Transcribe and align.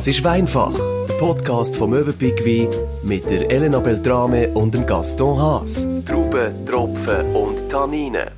Das 0.00 0.06
ist 0.06 0.24
Weinfach, 0.24 0.72
der 1.10 1.14
Podcast 1.18 1.76
vom 1.76 1.90
Möwenpick 1.90 2.42
Wein 2.46 2.70
mit 3.02 3.28
der 3.28 3.50
Elena 3.50 3.80
Beltrame 3.80 4.48
und 4.54 4.72
dem 4.72 4.86
Gaston 4.86 5.38
Haas. 5.38 5.90
Trauben, 6.06 6.64
Tropfen 6.64 7.36
und 7.36 7.68
Tanninen. 7.68 8.30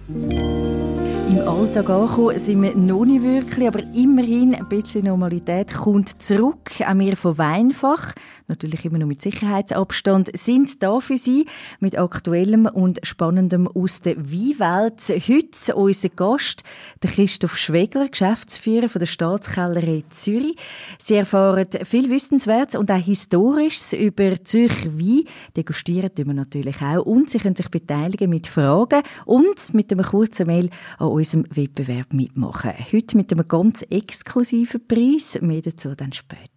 Im 1.28 1.38
Alltag 1.46 1.88
angekommen 1.88 2.36
sind 2.36 2.62
wir 2.62 2.74
noch 2.74 3.04
nicht 3.04 3.22
wirklich, 3.22 3.68
aber 3.68 3.78
immerhin 3.94 4.56
ein 4.56 4.68
bisschen 4.68 5.04
Normalität 5.04 5.72
kommt 5.72 6.20
zurück. 6.20 6.72
Auch 6.80 6.98
wir 6.98 7.16
von 7.16 7.38
Weinfach 7.38 8.12
natürlich 8.48 8.84
immer 8.84 8.98
noch 8.98 9.06
mit 9.06 9.22
Sicherheitsabstand, 9.22 10.36
sind 10.36 10.82
da 10.82 11.00
für 11.00 11.16
Sie 11.16 11.46
mit 11.80 11.98
Aktuellem 11.98 12.66
und 12.66 13.00
Spannendem 13.02 13.68
aus 13.68 14.00
der 14.00 14.16
Weinwelt. 14.16 15.00
Heute 15.28 15.74
unser 15.74 16.08
Gast, 16.10 16.62
der 17.02 17.10
Christoph 17.10 17.56
Schwegler, 17.56 18.08
Geschäftsführer 18.08 18.88
von 18.88 19.00
der 19.00 19.06
Staatskellerei 19.06 20.04
Zürich. 20.10 20.56
Sie 20.98 21.14
erfahren 21.14 21.66
viel 21.84 22.10
Wissenswertes 22.10 22.78
und 22.78 22.90
auch 22.90 22.96
Historisches 22.96 23.92
über 23.92 24.42
Zürich 24.42 24.86
Wein. 24.86 25.24
Degustieren 25.56 26.14
tun 26.14 26.26
wir 26.26 26.34
natürlich 26.34 26.80
auch. 26.82 27.04
Und 27.04 27.30
Sie 27.30 27.38
können 27.38 27.56
sich 27.56 27.68
beteiligen 27.70 28.30
mit 28.30 28.46
Fragen 28.46 29.02
und 29.24 29.74
mit 29.74 29.92
einem 29.92 30.04
kurzen 30.04 30.46
Mail 30.46 30.70
an 30.98 31.08
unserem 31.08 31.44
Wettbewerb 31.50 32.12
mitmachen. 32.12 32.72
Heute 32.92 33.16
mit 33.16 33.32
einem 33.32 33.46
ganz 33.46 33.82
exklusiven 33.90 34.86
Preis. 34.86 35.38
Mehr 35.40 35.62
dazu 35.62 35.94
dann 35.94 36.12
später. 36.12 36.51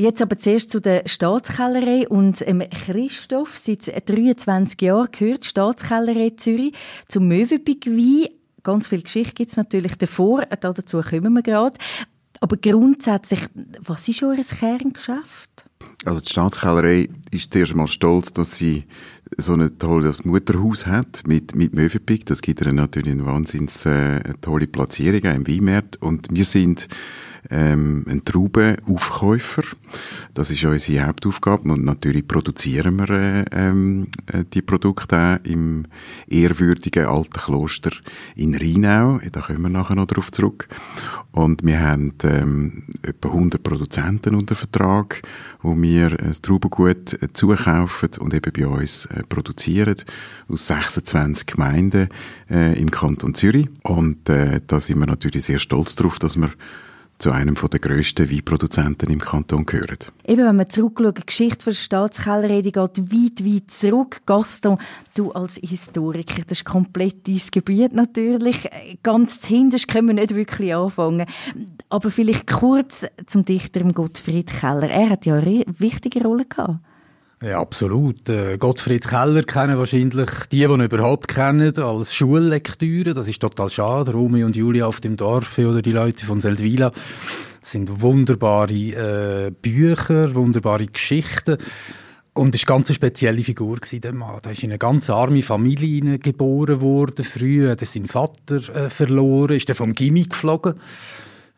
Jetzt 0.00 0.22
aber 0.22 0.38
zuerst 0.38 0.70
zu 0.70 0.80
der 0.80 1.02
Staatskellerei 1.04 2.08
und 2.08 2.42
ähm, 2.48 2.62
Christoph. 2.70 3.58
Seit 3.58 4.08
23 4.08 4.80
Jahren 4.80 5.10
gehört 5.12 5.44
Staatskellerei 5.44 6.30
Zürich 6.38 6.72
zum 7.06 7.28
Möwenpick 7.28 7.86
Wein. 7.86 8.30
Ganz 8.62 8.86
viel 8.86 9.02
Geschichte 9.02 9.34
gibt 9.34 9.50
es 9.50 9.58
natürlich 9.58 9.96
davor, 9.96 10.46
dazu 10.46 11.02
kommen 11.02 11.34
wir 11.34 11.42
gerade. 11.42 11.76
Aber 12.40 12.56
grundsätzlich, 12.56 13.40
was 13.78 14.08
ist 14.08 14.22
euer 14.22 14.36
Kerngeschäft? 14.36 15.66
Also 16.06 16.22
die 16.22 16.30
Staatskellerei 16.30 17.10
ist 17.30 17.52
zuerst 17.52 17.72
einmal 17.72 17.86
stolz, 17.86 18.32
dass 18.32 18.56
sie 18.56 18.84
so 19.36 19.52
ein 19.52 19.78
tolles 19.78 20.24
Mutterhaus 20.24 20.86
hat 20.86 21.24
mit, 21.26 21.54
mit 21.54 21.74
Möwenpick. 21.74 22.24
Das 22.24 22.40
gibt 22.40 22.62
ihr 22.62 22.72
natürlich 22.72 23.12
eine 23.12 23.26
wahnsinnig 23.26 23.84
äh, 23.84 24.22
tolle 24.40 24.66
Platzierung 24.66 25.20
im 25.30 25.46
Weinmarkt. 25.46 26.00
Und 26.00 26.28
wir 26.30 26.46
sind 26.46 26.88
ähm, 27.48 28.04
ein 28.08 28.24
Traubenaufkäufer. 28.24 29.62
Das 30.34 30.50
ist 30.50 30.64
unsere 30.64 31.06
Hauptaufgabe 31.06 31.72
und 31.72 31.84
natürlich 31.84 32.26
produzieren 32.26 32.96
wir 32.96 33.10
äh, 33.10 33.44
ähm, 33.52 34.08
äh, 34.32 34.44
die 34.52 34.62
Produkte 34.62 35.40
auch 35.40 35.44
im 35.44 35.86
ehrwürdigen 36.28 37.06
alten 37.06 37.32
Kloster 37.32 37.90
in 38.36 38.54
Rheinau. 38.54 39.20
Da 39.32 39.40
kommen 39.40 39.62
wir 39.62 39.70
nachher 39.70 39.96
noch 39.96 40.06
darauf 40.06 40.30
zurück. 40.30 40.68
Und 41.32 41.64
wir 41.64 41.80
haben 41.80 42.12
ähm, 42.24 42.84
etwa 43.02 43.28
100 43.28 43.62
Produzenten 43.62 44.34
unter 44.34 44.54
Vertrag, 44.54 45.22
wo 45.62 45.80
wir 45.80 46.10
das 46.10 46.42
Traubengut 46.42 47.22
äh, 47.22 47.32
zukaufen 47.32 48.10
und 48.18 48.34
eben 48.34 48.52
bei 48.52 48.66
uns 48.66 49.06
äh, 49.06 49.22
produzieren 49.28 49.96
aus 50.48 50.66
26 50.66 51.46
Gemeinden 51.46 52.08
äh, 52.50 52.78
im 52.78 52.90
Kanton 52.90 53.34
Zürich. 53.34 53.68
Und 53.82 54.28
äh, 54.28 54.60
da 54.66 54.80
sind 54.80 54.98
wir 54.98 55.06
natürlich 55.06 55.44
sehr 55.44 55.58
stolz 55.58 55.94
darauf, 55.94 56.18
dass 56.18 56.36
wir 56.36 56.50
zu 57.20 57.30
einem 57.30 57.54
der 57.54 57.80
grössten 57.80 58.30
Weinproduzenten 58.30 59.10
im 59.10 59.20
Kanton 59.20 59.66
gehören. 59.66 59.98
Eben, 60.26 60.46
wenn 60.46 60.56
man 60.56 60.70
zurückschaut, 60.70 61.18
die 61.18 61.26
Geschichte 61.26 61.66
der 61.66 61.72
Staatskellerei 61.72 62.62
geht 62.62 62.76
weit, 62.76 63.44
weit 63.44 63.70
zurück. 63.70 64.22
Gaston, 64.24 64.78
du 65.14 65.30
als 65.32 65.56
Historiker, 65.56 66.42
das 66.46 66.60
ist 66.60 66.64
komplett 66.64 67.28
dein 67.28 67.40
Gebiet 67.52 67.92
natürlich. 67.92 68.68
Ganz 69.02 69.46
hinterst 69.46 69.88
können 69.88 70.08
wir 70.08 70.14
nicht 70.14 70.34
wirklich 70.34 70.74
anfangen. 70.74 71.26
Aber 71.90 72.10
vielleicht 72.10 72.46
kurz 72.46 73.04
zum 73.26 73.44
Dichter 73.44 73.82
Gottfried 73.84 74.50
Keller. 74.50 74.88
Er 74.88 75.10
hat 75.10 75.26
ja 75.26 75.34
eine 75.34 75.64
wichtige 75.78 76.22
Rolle 76.22 76.46
gehabt. 76.46 76.78
Ja, 77.42 77.58
absolut. 77.58 78.28
Äh, 78.28 78.58
Gottfried 78.58 79.08
Keller 79.08 79.42
kennen 79.44 79.78
wahrscheinlich 79.78 80.28
die, 80.52 80.58
die 80.58 80.64
ihn 80.64 80.82
überhaupt 80.82 81.26
kennen, 81.28 81.74
als 81.78 82.14
Schullektüre. 82.14 83.14
Das 83.14 83.28
ist 83.28 83.40
total 83.40 83.70
schade. 83.70 84.12
Romeo 84.12 84.44
und 84.44 84.56
Julia 84.56 84.84
auf 84.84 85.00
dem 85.00 85.16
Dorf 85.16 85.56
oder 85.56 85.80
die 85.80 85.92
Leute 85.92 86.26
von 86.26 86.42
Seldwyla. 86.42 86.90
Das 86.90 87.70
sind 87.70 88.02
wunderbare 88.02 88.74
äh, 88.74 89.50
Bücher, 89.50 90.34
wunderbare 90.34 90.86
Geschichten. 90.86 91.56
Und 92.34 92.54
es 92.54 92.68
war 92.68 92.76
eine 92.76 92.84
ganz 92.84 92.94
spezielle 92.94 93.42
Figur, 93.42 93.78
der 93.90 94.12
Mann. 94.12 94.40
Er 94.44 94.52
ist 94.52 94.62
in 94.62 94.70
eine 94.70 94.78
ganz 94.78 95.08
arme 95.08 95.42
Familie 95.42 96.18
geboren 96.18 96.82
worden, 96.82 97.24
früh, 97.24 97.68
hat 97.70 97.80
seinen 97.80 98.06
Vater 98.06 98.56
äh, 98.74 98.90
verloren, 98.90 99.56
ist 99.56 99.68
dann 99.68 99.76
vom 99.76 99.94
Gimmick 99.94 100.30
geflogen 100.30 100.74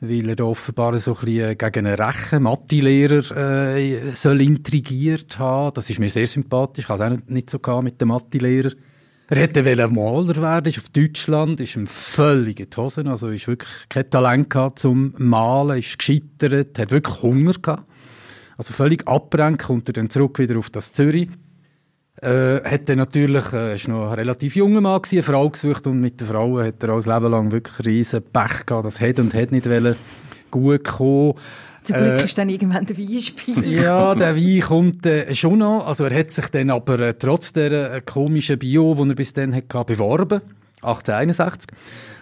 weil 0.04 0.30
er 0.30 0.46
offenbar 0.46 0.98
so 0.98 1.14
ein 1.14 1.24
bisschen 1.24 1.56
gegen 1.56 1.86
einen 1.86 1.94
rechten 1.94 2.42
Mathelehrer 2.42 3.76
äh, 3.76 4.14
soll 4.14 4.40
intrigiert 4.40 5.38
haben. 5.38 5.74
Das 5.74 5.88
ist 5.88 6.00
mir 6.00 6.08
sehr 6.08 6.26
sympathisch. 6.26 6.84
Ich 6.84 6.88
hatte 6.88 7.06
auch 7.06 7.18
nicht 7.28 7.48
so 7.48 7.60
mit 7.82 8.00
dem 8.00 8.08
Mathelehrer. 8.08 8.72
Er 9.28 9.36
hätte 9.36 9.64
Maler 9.88 10.42
werden, 10.42 10.66
ist 10.66 10.78
auf 10.78 10.88
Deutschland, 10.88 11.60
ist 11.60 11.76
ihm 11.76 11.86
völlig 11.86 12.58
in 12.58 12.68
die 12.68 12.76
Hosen, 12.76 13.06
also 13.06 13.28
ist 13.28 13.46
wirklich 13.46 13.70
kein 13.88 14.10
Talent 14.10 14.50
gehabt 14.50 14.80
zum 14.80 15.14
Malen, 15.16 15.78
ist 15.78 15.98
gescheitert, 15.98 16.78
hat 16.78 16.90
wirklich 16.90 17.22
Hunger 17.22 17.54
gehabt. 17.54 17.90
Also 18.58 18.74
völlig 18.74 19.06
abbrennt, 19.06 19.60
kommt 19.60 19.88
er 19.88 19.94
dann 19.94 20.10
zurück 20.10 20.40
wieder 20.40 20.58
auf 20.58 20.68
das 20.68 20.92
Zürich 20.92 21.28
äh, 22.20 22.60
hat 22.62 22.88
er 22.88 22.96
natürlich, 22.96 23.52
äh, 23.52 23.76
ist 23.76 23.88
noch 23.88 24.08
ein 24.08 24.14
relativ 24.14 24.56
junger 24.56 24.80
Mann 24.80 25.00
gewesen, 25.00 25.16
eine 25.16 25.22
Frau 25.22 25.48
gesucht 25.48 25.86
und 25.86 26.00
mit 26.00 26.20
der 26.20 26.28
Frau 26.28 26.60
hat 26.60 26.82
er 26.82 26.90
alles 26.90 27.06
Leben 27.06 27.30
lang 27.30 27.50
wirklich 27.50 27.86
riesen 27.86 28.22
Pech 28.22 28.66
gehabt. 28.66 28.86
Das 28.86 29.00
hat 29.00 29.18
und 29.18 29.34
hat 29.34 29.52
nicht 29.52 29.68
wollen 29.68 29.96
gut 30.50 30.84
kommen. 30.84 31.34
Zum 31.82 31.96
Glück 31.96 32.18
äh, 32.18 32.24
ist 32.24 32.38
dann 32.38 32.48
irgendwann 32.48 32.86
der 32.86 32.96
Wein 32.96 33.64
Ja, 33.64 34.14
der 34.14 34.36
Wein 34.36 34.60
kommt 34.60 35.04
äh, 35.04 35.34
schon 35.34 35.58
noch. 35.58 35.86
Also 35.86 36.04
er 36.04 36.16
hat 36.16 36.30
sich 36.30 36.46
dann 36.48 36.70
aber 36.70 37.00
äh, 37.00 37.14
trotz 37.14 37.52
der 37.52 37.94
äh, 37.94 38.00
komischen 38.02 38.58
Bio, 38.58 38.94
die 38.94 39.08
er 39.08 39.14
bis 39.16 39.32
dann 39.32 39.54
hatte, 39.54 39.84
beworben. 39.84 40.42
1861. 40.82 41.70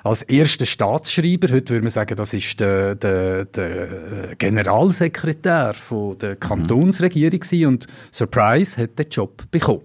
Als 0.04 0.22
erster 0.22 0.66
Staatsschreiber, 0.66 1.48
heute 1.48 1.70
würde 1.70 1.82
man 1.82 1.90
sagen, 1.90 2.16
das 2.16 2.32
ist 2.32 2.60
der, 2.60 2.94
der, 2.94 3.44
der 3.46 4.36
Generalsekretär 4.36 5.74
von 5.74 6.18
der 6.18 6.36
Kantonsregierung 6.36 7.40
mhm. 7.50 7.66
und 7.66 7.86
Surprise 8.12 8.80
hat 8.80 8.98
den 8.98 9.08
Job 9.10 9.50
bekommen. 9.50 9.84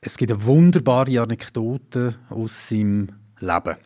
Es 0.00 0.16
gibt 0.16 0.30
eine 0.30 0.44
wunderbare 0.44 1.20
Anekdote 1.20 2.14
aus 2.28 2.68
seinem 2.68 3.08
Leben. 3.40 3.76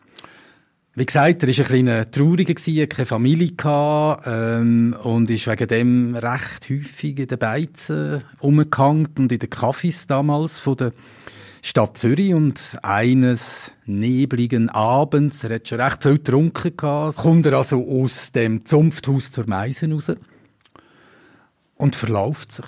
Wie 0.93 1.05
gesagt, 1.05 1.41
er 1.41 1.47
war 1.47 1.71
ein 1.71 1.85
bisschen 1.85 2.11
trauriger, 2.11 2.87
keine 2.87 3.05
Familie 3.05 3.53
gehabt, 3.53 4.23
ähm, 4.27 4.93
und 5.03 5.29
ist 5.29 5.47
wegen 5.47 5.67
dem 5.67 6.15
recht 6.15 6.69
häufig 6.69 7.17
in 7.17 7.27
den 7.27 7.39
Beizen 7.39 8.23
umgehangen 8.41 9.07
und 9.17 9.31
in 9.31 9.39
den 9.39 9.49
Kaffees 9.49 10.05
damals 10.05 10.59
von 10.59 10.75
der 10.75 10.91
Stadt 11.63 11.95
Zürich 11.97 12.33
und 12.33 12.77
eines 12.81 13.71
nebligen 13.85 14.69
Abends, 14.69 15.43
er 15.43 15.55
hat 15.55 15.67
schon 15.67 15.79
recht 15.79 16.01
viel 16.01 16.13
getrunken 16.13 16.75
gehabt, 16.75 17.17
kommt 17.17 17.45
er 17.45 17.53
also 17.53 17.87
aus 17.87 18.31
dem 18.31 18.65
Zunfthaus 18.65 19.29
zur 19.29 19.47
Meisen 19.47 19.93
raus 19.93 20.11
und 21.75 21.95
verläuft 21.95 22.51
sich 22.51 22.65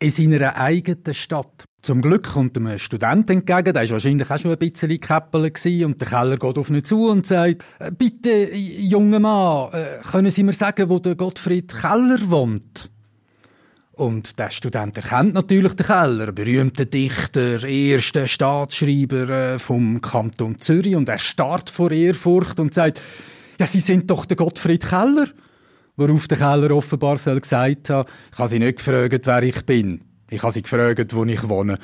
in 0.00 0.10
seiner 0.10 0.56
eigenen 0.56 1.14
Stadt. 1.14 1.64
Zum 1.80 2.02
Glück 2.02 2.32
kommt 2.32 2.56
ihm 2.56 2.66
ein 2.66 2.80
Student 2.80 3.30
entgegen, 3.30 3.72
der 3.72 3.82
war 3.82 3.90
wahrscheinlich 3.90 4.28
auch 4.28 4.38
schon 4.38 4.50
ein 4.50 4.58
bisschen 4.58 4.98
Käppel 4.98 5.52
und 5.84 6.00
der 6.00 6.08
Keller 6.08 6.36
geht 6.36 6.58
auf 6.58 6.70
ihn 6.70 6.84
zu 6.84 7.06
und 7.06 7.24
sagt, 7.24 7.64
äh, 7.78 7.92
bitte, 7.96 8.52
junger 8.52 9.20
Mann, 9.20 9.72
äh, 9.72 10.00
können 10.10 10.32
Sie 10.32 10.42
mir 10.42 10.52
sagen, 10.54 10.88
wo 10.88 10.98
der 10.98 11.14
Gottfried 11.14 11.72
Keller 11.72 12.18
wohnt? 12.28 12.90
Und 13.98 14.38
der 14.38 14.50
Student 14.50 14.96
erkennt 14.96 15.34
natürlich 15.34 15.74
den 15.74 15.84
Keller, 15.84 16.30
berühmter 16.30 16.84
Dichter, 16.84 17.64
erster 17.64 18.28
Staatsschreiber 18.28 19.28
äh, 19.28 19.58
vom 19.58 20.00
Kanton 20.00 20.60
Zürich 20.60 20.94
und 20.94 21.08
er 21.08 21.18
starrt 21.18 21.68
vor 21.68 21.90
Ehrfurcht 21.90 22.60
und 22.60 22.72
sagt, 22.72 23.00
ja, 23.58 23.66
Sie 23.66 23.80
sind 23.80 24.08
doch 24.08 24.24
der 24.24 24.36
Gottfried 24.36 24.86
Keller. 24.86 25.26
Worauf 25.96 26.28
der 26.28 26.38
Keller 26.38 26.70
offenbar 26.76 27.18
soll 27.18 27.40
gesagt 27.40 27.90
hat, 27.90 28.08
ich 28.32 28.38
habe 28.38 28.48
Sie 28.48 28.60
nicht 28.60 28.76
gefragt, 28.78 29.26
wer 29.26 29.42
ich 29.42 29.66
bin. 29.66 30.00
Ich 30.30 30.42
habe 30.42 30.52
sie 30.52 30.60
gefragt, 30.60 31.16
wo 31.16 31.24
ich 31.24 31.48
wohne. 31.48 31.78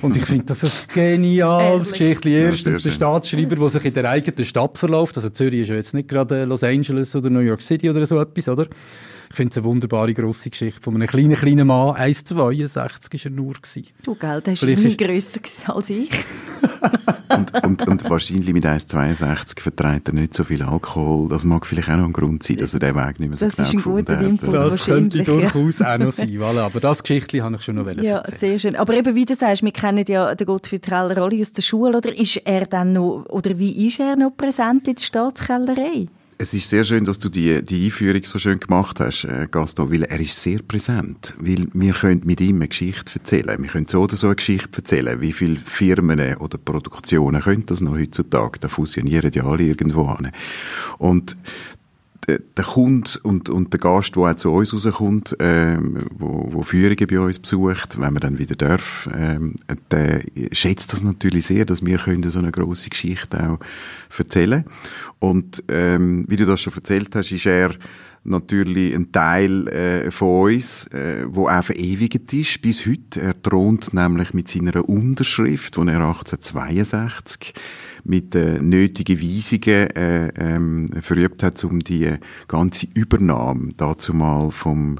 Und 0.00 0.16
ich 0.16 0.24
finde 0.24 0.46
das 0.46 0.64
ein 0.64 0.94
geniales 0.94 1.90
Geschichte. 1.90 2.30
Erstens 2.30 2.82
der 2.82 2.90
Staatsschreiber, 2.90 3.56
der 3.56 3.68
sich 3.68 3.84
in 3.84 3.94
der 3.94 4.08
eigenen 4.08 4.44
Stadt 4.46 4.78
verläuft. 4.78 5.18
Also 5.18 5.28
Zürich 5.28 5.60
ist 5.60 5.68
ja 5.68 5.74
jetzt 5.74 5.92
nicht 5.92 6.08
gerade 6.08 6.46
Los 6.46 6.64
Angeles 6.64 7.14
oder 7.14 7.28
New 7.28 7.40
York 7.40 7.60
City 7.60 7.90
oder 7.90 8.06
so 8.06 8.18
etwas, 8.18 8.48
oder? 8.48 8.66
Ich 9.30 9.36
finde 9.36 9.52
es 9.52 9.58
eine 9.58 9.64
wunderbare 9.64 10.12
grosse 10.12 10.50
Geschichte 10.50 10.80
von 10.80 10.96
einem 10.96 11.06
kleinen, 11.06 11.36
kleinen 11.36 11.66
Mann. 11.66 11.94
1,62 11.94 12.34
war 12.34 12.50
er 13.24 13.30
nur. 13.30 13.54
Gewesen. 13.54 13.86
Du, 14.02 14.16
gell, 14.16 14.40
der 14.40 14.52
ist 14.54 14.64
viel 14.64 14.96
grösser 14.96 15.40
als 15.74 15.90
ich. 15.90 16.10
und, 17.36 17.64
und, 17.64 17.88
und 17.88 18.10
wahrscheinlich 18.10 18.52
mit 18.52 18.64
1,62 18.64 19.60
vertreibt 19.60 20.08
er 20.08 20.14
nicht 20.14 20.34
so 20.34 20.44
viel 20.44 20.62
Alkohol. 20.62 21.28
Das 21.28 21.44
mag 21.44 21.66
vielleicht 21.66 21.88
auch 21.88 21.96
noch 21.96 22.06
ein 22.06 22.12
Grund 22.12 22.42
sein, 22.42 22.56
dass 22.56 22.74
er 22.74 22.80
den 22.80 22.94
Weg 22.96 23.20
nicht 23.20 23.28
mehr 23.28 23.36
so 23.36 23.46
das 23.46 23.56
genau 23.56 23.68
ist 23.68 23.74
ein 23.74 23.82
guter 23.82 24.20
Input, 24.20 24.54
Das 24.54 24.84
könnte 24.84 25.22
durchaus 25.22 25.82
auch 25.82 25.98
noch 25.98 26.12
sein. 26.12 26.30
Voilà. 26.30 26.62
Aber 26.62 26.80
das 26.80 27.02
Geschichtchen 27.02 27.42
habe 27.42 27.56
ich 27.56 27.62
schon 27.62 27.76
noch 27.76 27.86
Ja, 27.86 28.18
erzählen. 28.18 28.38
sehr 28.38 28.58
schön. 28.58 28.76
Aber 28.76 28.94
eben, 28.94 29.14
wie 29.14 29.24
du 29.24 29.34
sagst, 29.34 29.62
wir 29.62 29.72
kennen 29.72 30.04
ja 30.08 30.34
den 30.34 30.46
Gottfried 30.46 30.84
Treller 30.84 31.18
alle 31.18 31.40
aus 31.40 31.52
der 31.52 31.62
Schule. 31.62 31.96
Oder 31.96 32.16
ist 32.16 32.36
er 32.38 32.66
dann 32.66 32.94
noch, 32.94 33.26
oder 33.28 33.58
wie 33.58 33.86
ist 33.86 34.00
er 34.00 34.16
noch 34.16 34.36
präsent 34.36 34.88
in 34.88 34.96
der 34.96 35.02
Staatskellerei? 35.02 36.08
Es 36.42 36.54
ist 36.54 36.70
sehr 36.70 36.84
schön, 36.84 37.04
dass 37.04 37.18
du 37.18 37.28
die, 37.28 37.62
die 37.62 37.84
Einführung 37.84 38.24
so 38.24 38.38
schön 38.38 38.58
gemacht 38.58 38.98
hast, 38.98 39.24
äh, 39.24 39.46
Gaston, 39.50 39.92
weil 39.92 40.04
er 40.04 40.18
ist 40.18 40.40
sehr 40.40 40.60
präsent. 40.66 41.34
Weil 41.38 41.68
wir 41.74 41.92
können 41.92 42.22
mit 42.24 42.40
ihm 42.40 42.56
eine 42.56 42.68
Geschichte 42.68 43.12
erzählen. 43.16 43.62
Wir 43.62 43.68
können 43.68 43.86
so 43.86 44.00
oder 44.00 44.16
so 44.16 44.28
eine 44.28 44.36
Geschichte 44.36 44.78
erzählen. 44.78 45.20
Wie 45.20 45.34
viele 45.34 45.58
Firmen 45.58 46.36
oder 46.36 46.56
Produktionen 46.56 47.42
können 47.42 47.66
das 47.66 47.82
noch 47.82 47.92
heutzutage? 47.92 48.58
Da 48.58 48.68
fusionieren 48.68 49.30
ja 49.34 49.44
alle 49.44 49.64
irgendwo 49.64 50.06
an. 50.06 50.32
Und 50.96 51.36
der 52.28 52.64
Kunde 52.64 53.10
und, 53.22 53.48
und 53.48 53.72
der 53.72 53.80
Gast, 53.80 54.14
der 54.16 54.22
auch 54.22 54.34
zu 54.34 54.50
uns 54.52 54.74
rauskommt, 54.74 55.36
ähm, 55.40 56.06
wo, 56.16 56.48
wo 56.52 56.62
Führungen 56.62 57.06
bei 57.08 57.18
uns 57.18 57.38
besucht, 57.38 58.00
wenn 58.00 58.12
man 58.12 58.20
dann 58.20 58.38
wieder 58.38 58.56
darf, 58.56 59.08
ähm, 59.14 59.56
der 59.90 60.22
schätzt 60.52 60.92
das 60.92 61.02
natürlich 61.02 61.46
sehr, 61.46 61.64
dass 61.64 61.84
wir 61.84 61.98
können 61.98 62.28
so 62.30 62.38
eine 62.38 62.52
grosse 62.52 62.90
Geschichte 62.90 63.50
auch 63.50 63.58
erzählen 64.16 64.64
Und 65.18 65.62
ähm, 65.68 66.24
wie 66.28 66.36
du 66.36 66.46
das 66.46 66.60
schon 66.60 66.74
erzählt 66.74 67.14
hast, 67.14 67.32
ist 67.32 67.46
er 67.46 67.70
natürlich 68.22 68.94
ein 68.94 69.12
Teil 69.12 69.66
äh, 69.68 70.10
von 70.10 70.52
uns, 70.52 70.86
äh, 70.88 71.24
wo 71.26 71.48
auch 71.48 71.64
verewigt 71.64 72.32
ist 72.32 72.60
bis 72.60 72.86
heute. 72.86 73.20
Er 73.20 73.42
thront 73.42 73.94
nämlich 73.94 74.34
mit 74.34 74.48
seiner 74.48 74.86
Unterschrift, 74.88 75.76
die 75.76 75.88
er 75.88 76.00
1862 76.00 77.54
mit 78.04 78.34
äh, 78.34 78.60
nötigen 78.60 79.20
Weisungen 79.20 79.90
äh, 79.96 80.28
ähm, 80.36 80.90
verübt 81.00 81.42
hat, 81.42 81.62
um 81.64 81.80
die 81.80 82.14
ganze 82.48 82.86
Übernahme 82.94 83.70
dazu 83.76 84.14
mal 84.14 84.50
vom 84.50 84.98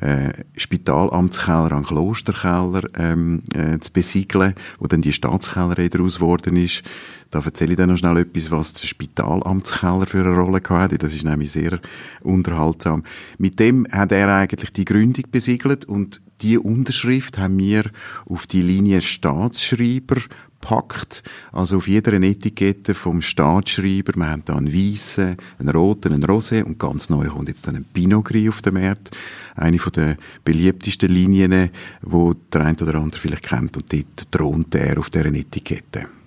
äh, 0.00 0.32
Spitalamtskeller 0.56 1.72
an 1.72 1.84
Klosterkeller 1.84 2.82
ähm, 2.96 3.42
äh, 3.54 3.78
zu 3.80 3.92
besiegeln, 3.92 4.54
wo 4.78 4.86
dann 4.86 5.00
die 5.00 5.12
Staatskellerei 5.12 5.88
daraus 5.88 6.16
geworden 6.16 6.56
ist. 6.56 6.82
Da 7.30 7.40
erzähle 7.40 7.72
ich 7.72 7.76
dann 7.76 7.90
noch 7.90 7.98
schnell 7.98 8.16
etwas, 8.18 8.50
was 8.50 8.72
der 8.72 8.86
Spitalamtskeller 8.86 10.06
für 10.06 10.24
eine 10.24 10.36
Rolle 10.36 10.62
hatte. 10.68 10.98
Das 10.98 11.14
ist 11.14 11.24
nämlich 11.24 11.52
sehr 11.52 11.80
unterhaltsam. 12.22 13.02
Mit 13.38 13.60
dem 13.60 13.86
hat 13.90 14.12
er 14.12 14.34
eigentlich 14.34 14.70
die 14.70 14.84
Gründung 14.84 15.24
besiegelt 15.30 15.84
und 15.84 16.22
die 16.40 16.56
Unterschrift 16.56 17.36
haben 17.36 17.58
wir 17.58 17.90
auf 18.26 18.46
die 18.46 18.62
Linie 18.62 19.00
Staatsschreiber 19.00 20.20
packt. 20.60 21.22
Also 21.52 21.78
auf 21.78 21.88
jeder 21.88 22.12
Etikette 22.14 22.94
vom 22.94 23.22
Staatsschreiber, 23.22 24.14
wir 24.16 24.28
haben 24.28 24.42
da 24.44 24.56
einen 24.56 24.72
weißen, 24.72 25.36
einen 25.58 25.68
roten, 25.68 26.12
einen 26.12 26.24
rosé 26.24 26.62
und 26.62 26.78
ganz 26.78 27.08
neu 27.10 27.28
kommt 27.28 27.48
jetzt 27.48 27.66
dann 27.66 27.76
ein 27.76 27.84
Pinot 27.84 28.24
Gris 28.24 28.48
auf 28.48 28.62
den 28.62 28.74
Markt. 28.74 29.10
Eine 29.54 29.78
von 29.78 29.92
der 29.92 30.16
beliebtesten 30.44 31.10
Linien, 31.10 31.70
wo 32.02 32.34
der 32.52 32.62
eine 32.62 32.76
oder 32.80 32.96
andere 32.96 33.20
vielleicht 33.20 33.44
kennt 33.44 33.76
und 33.76 33.92
dort 33.92 34.32
thront 34.32 34.74
er 34.74 34.98
auf 34.98 35.10
deren 35.10 35.34
Etikette. 35.34 36.17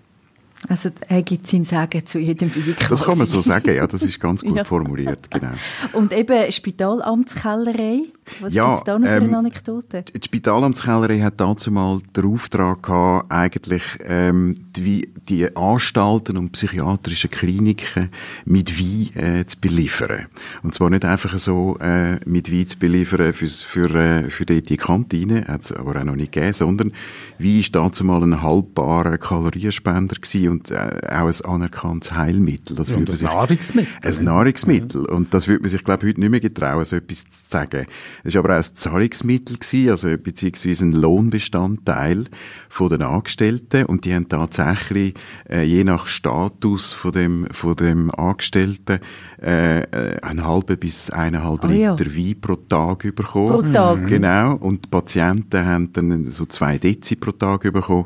Also 0.68 0.90
er 1.08 1.24
gibt 1.24 1.48
seinen 1.48 1.64
Sagen 1.64 2.06
zu 2.06 2.20
jedem 2.20 2.54
Wein 2.56 2.76
Das 2.88 3.04
kann 3.04 3.18
man 3.18 3.26
so 3.26 3.42
sagen, 3.42 3.74
ja, 3.76 3.88
das 3.88 4.04
ist 4.04 4.20
ganz 4.20 4.44
gut 4.44 4.58
ja. 4.58 4.64
formuliert, 4.64 5.30
genau. 5.32 5.52
Und 5.94 6.14
eben 6.14 6.52
Spitalamtskellerei, 6.52 8.04
was 8.40 8.54
ja, 8.54 8.70
gibt's 8.70 8.84
da 8.86 9.00
noch 9.00 9.08
für 9.08 9.16
ähm, 9.16 9.24
eine 9.24 9.38
Anekdote? 9.40 10.04
Die 10.04 10.24
Spitalamtskellerei 10.24 11.20
hat 11.22 11.40
dazu 11.42 11.72
mal 11.72 12.00
den 12.16 12.26
Auftrag 12.26 12.84
gehabt, 12.84 13.32
eigentlich 13.32 13.84
ähm, 14.06 14.56
die, 14.76 15.12
die 15.28 15.56
Anstalten 15.56 16.38
und 16.38 16.52
psychiatrischen 16.52 17.32
Kliniken 17.32 18.10
mit 18.46 18.80
Wein 18.80 19.40
äh, 19.40 19.46
zu 19.46 19.60
beliefern. 19.60 20.28
Und 20.62 20.76
zwar 20.76 20.92
nicht 20.92 21.06
einfach 21.06 21.38
so 21.40 21.78
äh, 21.80 22.20
mit 22.26 22.52
Wein 22.52 22.68
zu 22.68 22.78
beliefern 22.78 23.34
fürs, 23.34 23.64
für, 23.64 23.90
äh, 23.96 24.30
für 24.30 24.46
die, 24.46 24.62
die 24.62 24.78
Kantine, 24.78 25.46
hat 25.48 25.64
es 25.64 25.72
aber 25.72 26.00
auch 26.00 26.04
noch 26.04 26.16
nicht 26.16 26.32
gegeben, 26.32 26.54
sondern 26.54 26.92
Wein 27.40 27.64
war 27.74 27.84
dazu 27.84 28.04
mal 28.04 28.22
ein 28.22 28.44
haltbarer 28.44 29.18
Kalorienspender 29.18 30.16
gewesen 30.16 30.51
und 30.52 30.72
äh, 30.72 30.76
auch 31.10 31.28
ein 31.28 31.46
anerkanntes 31.46 32.14
Heilmittel. 32.14 32.76
Das 32.76 32.90
ja, 32.90 32.96
und 32.96 33.10
ein 33.10 33.18
Nahrungsmittel. 33.22 33.92
Ein 34.04 34.24
Nahrungsmittel. 34.24 35.06
Und 35.06 35.34
das 35.34 35.48
würde 35.48 35.62
man 35.62 35.70
sich, 35.70 35.84
glaube 35.84 36.06
ich, 36.06 36.12
heute 36.12 36.20
nicht 36.20 36.30
mehr 36.30 36.40
getrauen, 36.40 36.86
so 36.86 36.96
etwas 36.96 37.24
zu 37.24 37.50
sagen. 37.50 37.86
Es 38.24 38.36
war 38.36 38.44
aber 38.44 38.54
auch 38.54 38.58
ein 38.58 38.76
Zahlungsmittel 38.76 39.58
gewesen, 39.58 39.90
also 39.90 40.10
beziehungsweise 40.18 40.86
ein 40.86 40.94
Lohnbestandteil 40.94 42.26
von 42.70 42.90
den 42.90 43.02
Angestellten 43.02 43.86
und 43.86 44.06
die 44.06 44.14
haben 44.14 44.30
tatsächlich 44.30 45.14
äh, 45.50 45.64
je 45.64 45.84
nach 45.84 46.08
Status 46.08 46.94
von 46.94 47.12
dem, 47.12 47.48
von 47.52 47.76
dem 47.76 48.12
Angestellten 48.12 49.00
äh, 49.42 49.82
äh 49.82 50.22
einen 50.22 50.46
halben 50.46 50.78
bis 50.78 51.10
eineinhalb 51.10 51.64
oh, 51.64 51.68
Liter 51.68 51.80
ja. 51.80 51.98
Wein 51.98 52.36
pro 52.40 52.56
Tag 52.56 53.16
bekommen. 53.16 53.48
Pro 53.48 53.62
Tag. 53.74 54.02
Mhm. 54.02 54.08
Genau. 54.08 54.56
Und 54.56 54.86
die 54.86 54.90
Patienten 54.90 55.66
haben 55.66 55.94
dann 55.94 56.32
so 56.32 56.46
zwei 56.46 56.78
Dezi 56.78 57.16
pro 57.16 57.32
Tag 57.32 57.64
bekommen. 57.64 58.06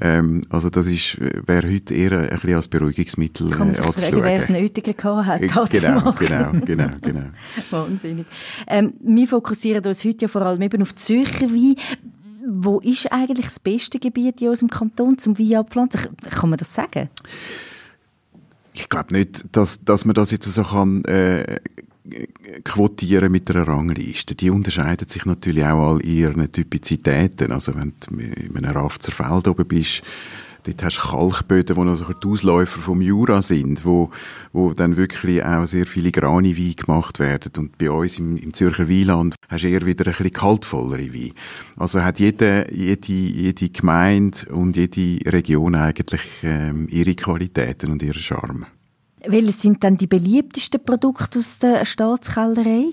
Ähm, 0.00 0.42
also 0.50 0.70
das 0.70 0.86
ist, 0.86 1.18
wäre 1.46 1.72
heute 1.72 1.85
eher 1.90 2.12
ein 2.12 2.28
bisschen 2.28 2.54
als 2.54 2.68
Beruhigungsmittel 2.68 3.50
Kann 3.50 3.68
man 3.68 3.74
sich 3.74 3.84
fragen, 3.84 4.22
wer 4.22 4.38
es 4.38 4.48
nötiger 4.48 4.92
gehabt 4.92 5.26
hat, 5.26 5.42
äh, 5.42 5.46
genau, 5.78 6.12
genau, 6.12 6.52
genau, 6.64 6.88
genau. 7.00 7.26
Wahnsinnig. 7.70 8.26
Ähm, 8.66 8.94
wir 9.00 9.28
fokussieren 9.28 9.84
uns 9.84 10.04
heute 10.04 10.22
ja 10.22 10.28
vor 10.28 10.42
allem 10.42 10.62
eben 10.62 10.82
auf 10.82 10.94
Zürcher 10.94 11.50
Wein. 11.50 11.76
Wo 12.48 12.78
ist 12.78 13.10
eigentlich 13.10 13.46
das 13.46 13.58
beste 13.58 13.98
Gebiet 13.98 14.40
in 14.40 14.48
unserem 14.48 14.70
Kanton 14.70 15.18
zum 15.18 15.38
Wein 15.38 15.56
abpflanzen? 15.56 16.00
Kann 16.30 16.50
man 16.50 16.58
das 16.58 16.72
sagen? 16.72 17.08
Ich 18.72 18.88
glaube 18.88 19.14
nicht, 19.14 19.44
dass, 19.52 19.82
dass 19.82 20.04
man 20.04 20.14
das 20.14 20.30
jetzt 20.30 20.44
so 20.44 20.62
kann, 20.62 21.04
äh, 21.06 21.56
quotieren 22.64 23.32
mit 23.32 23.50
einer 23.50 23.66
Rangliste. 23.66 24.34
Die 24.34 24.50
unterscheiden 24.50 25.08
sich 25.08 25.24
natürlich 25.24 25.64
auch 25.64 25.94
all 25.94 26.04
ihren 26.04 26.50
Typizitäten. 26.50 27.52
Also 27.52 27.74
wenn 27.74 27.94
du 28.00 28.20
in 28.20 28.56
einem 28.56 28.76
Rafzer 28.76 29.12
Feld 29.12 29.48
oben 29.48 29.66
bist, 29.66 30.02
Dort 30.66 30.82
hast 30.82 30.96
du 30.96 31.10
Kalkböden, 31.10 31.76
die 31.76 31.82
noch 31.82 31.96
so 31.96 32.12
die 32.12 32.26
Ausläufer 32.26 32.80
vom 32.80 33.00
Jura 33.00 33.40
sind, 33.40 33.84
wo, 33.84 34.10
wo 34.52 34.72
dann 34.72 34.96
wirklich 34.96 35.44
auch 35.44 35.64
sehr 35.64 35.86
viele 35.86 36.10
grane 36.10 36.58
Weine 36.58 36.74
gemacht 36.74 37.20
werden. 37.20 37.52
Und 37.56 37.78
bei 37.78 37.88
uns 37.88 38.18
im, 38.18 38.36
im 38.36 38.52
Zürcher 38.52 38.88
Weinland 38.88 39.36
hast 39.48 39.62
du 39.62 39.68
eher 39.68 39.86
wieder 39.86 40.06
ein 40.06 40.12
bisschen 40.12 40.32
kaltvollere 40.32 41.14
Weine. 41.14 41.30
Also 41.76 42.02
hat 42.02 42.18
jede, 42.18 42.66
jede, 42.72 43.12
jede 43.12 43.68
Gemeinde 43.68 44.38
und 44.50 44.74
jede 44.74 45.30
Region 45.30 45.76
eigentlich 45.76 46.22
ähm, 46.42 46.88
ihre 46.90 47.14
Qualitäten 47.14 47.92
und 47.92 48.02
ihren 48.02 48.18
Charme. 48.20 48.66
Welche 49.24 49.52
sind 49.52 49.84
dann 49.84 49.96
die 49.96 50.08
beliebtesten 50.08 50.82
Produkte 50.84 51.38
aus 51.38 51.58
der 51.58 51.84
Staatskellerei? 51.84 52.86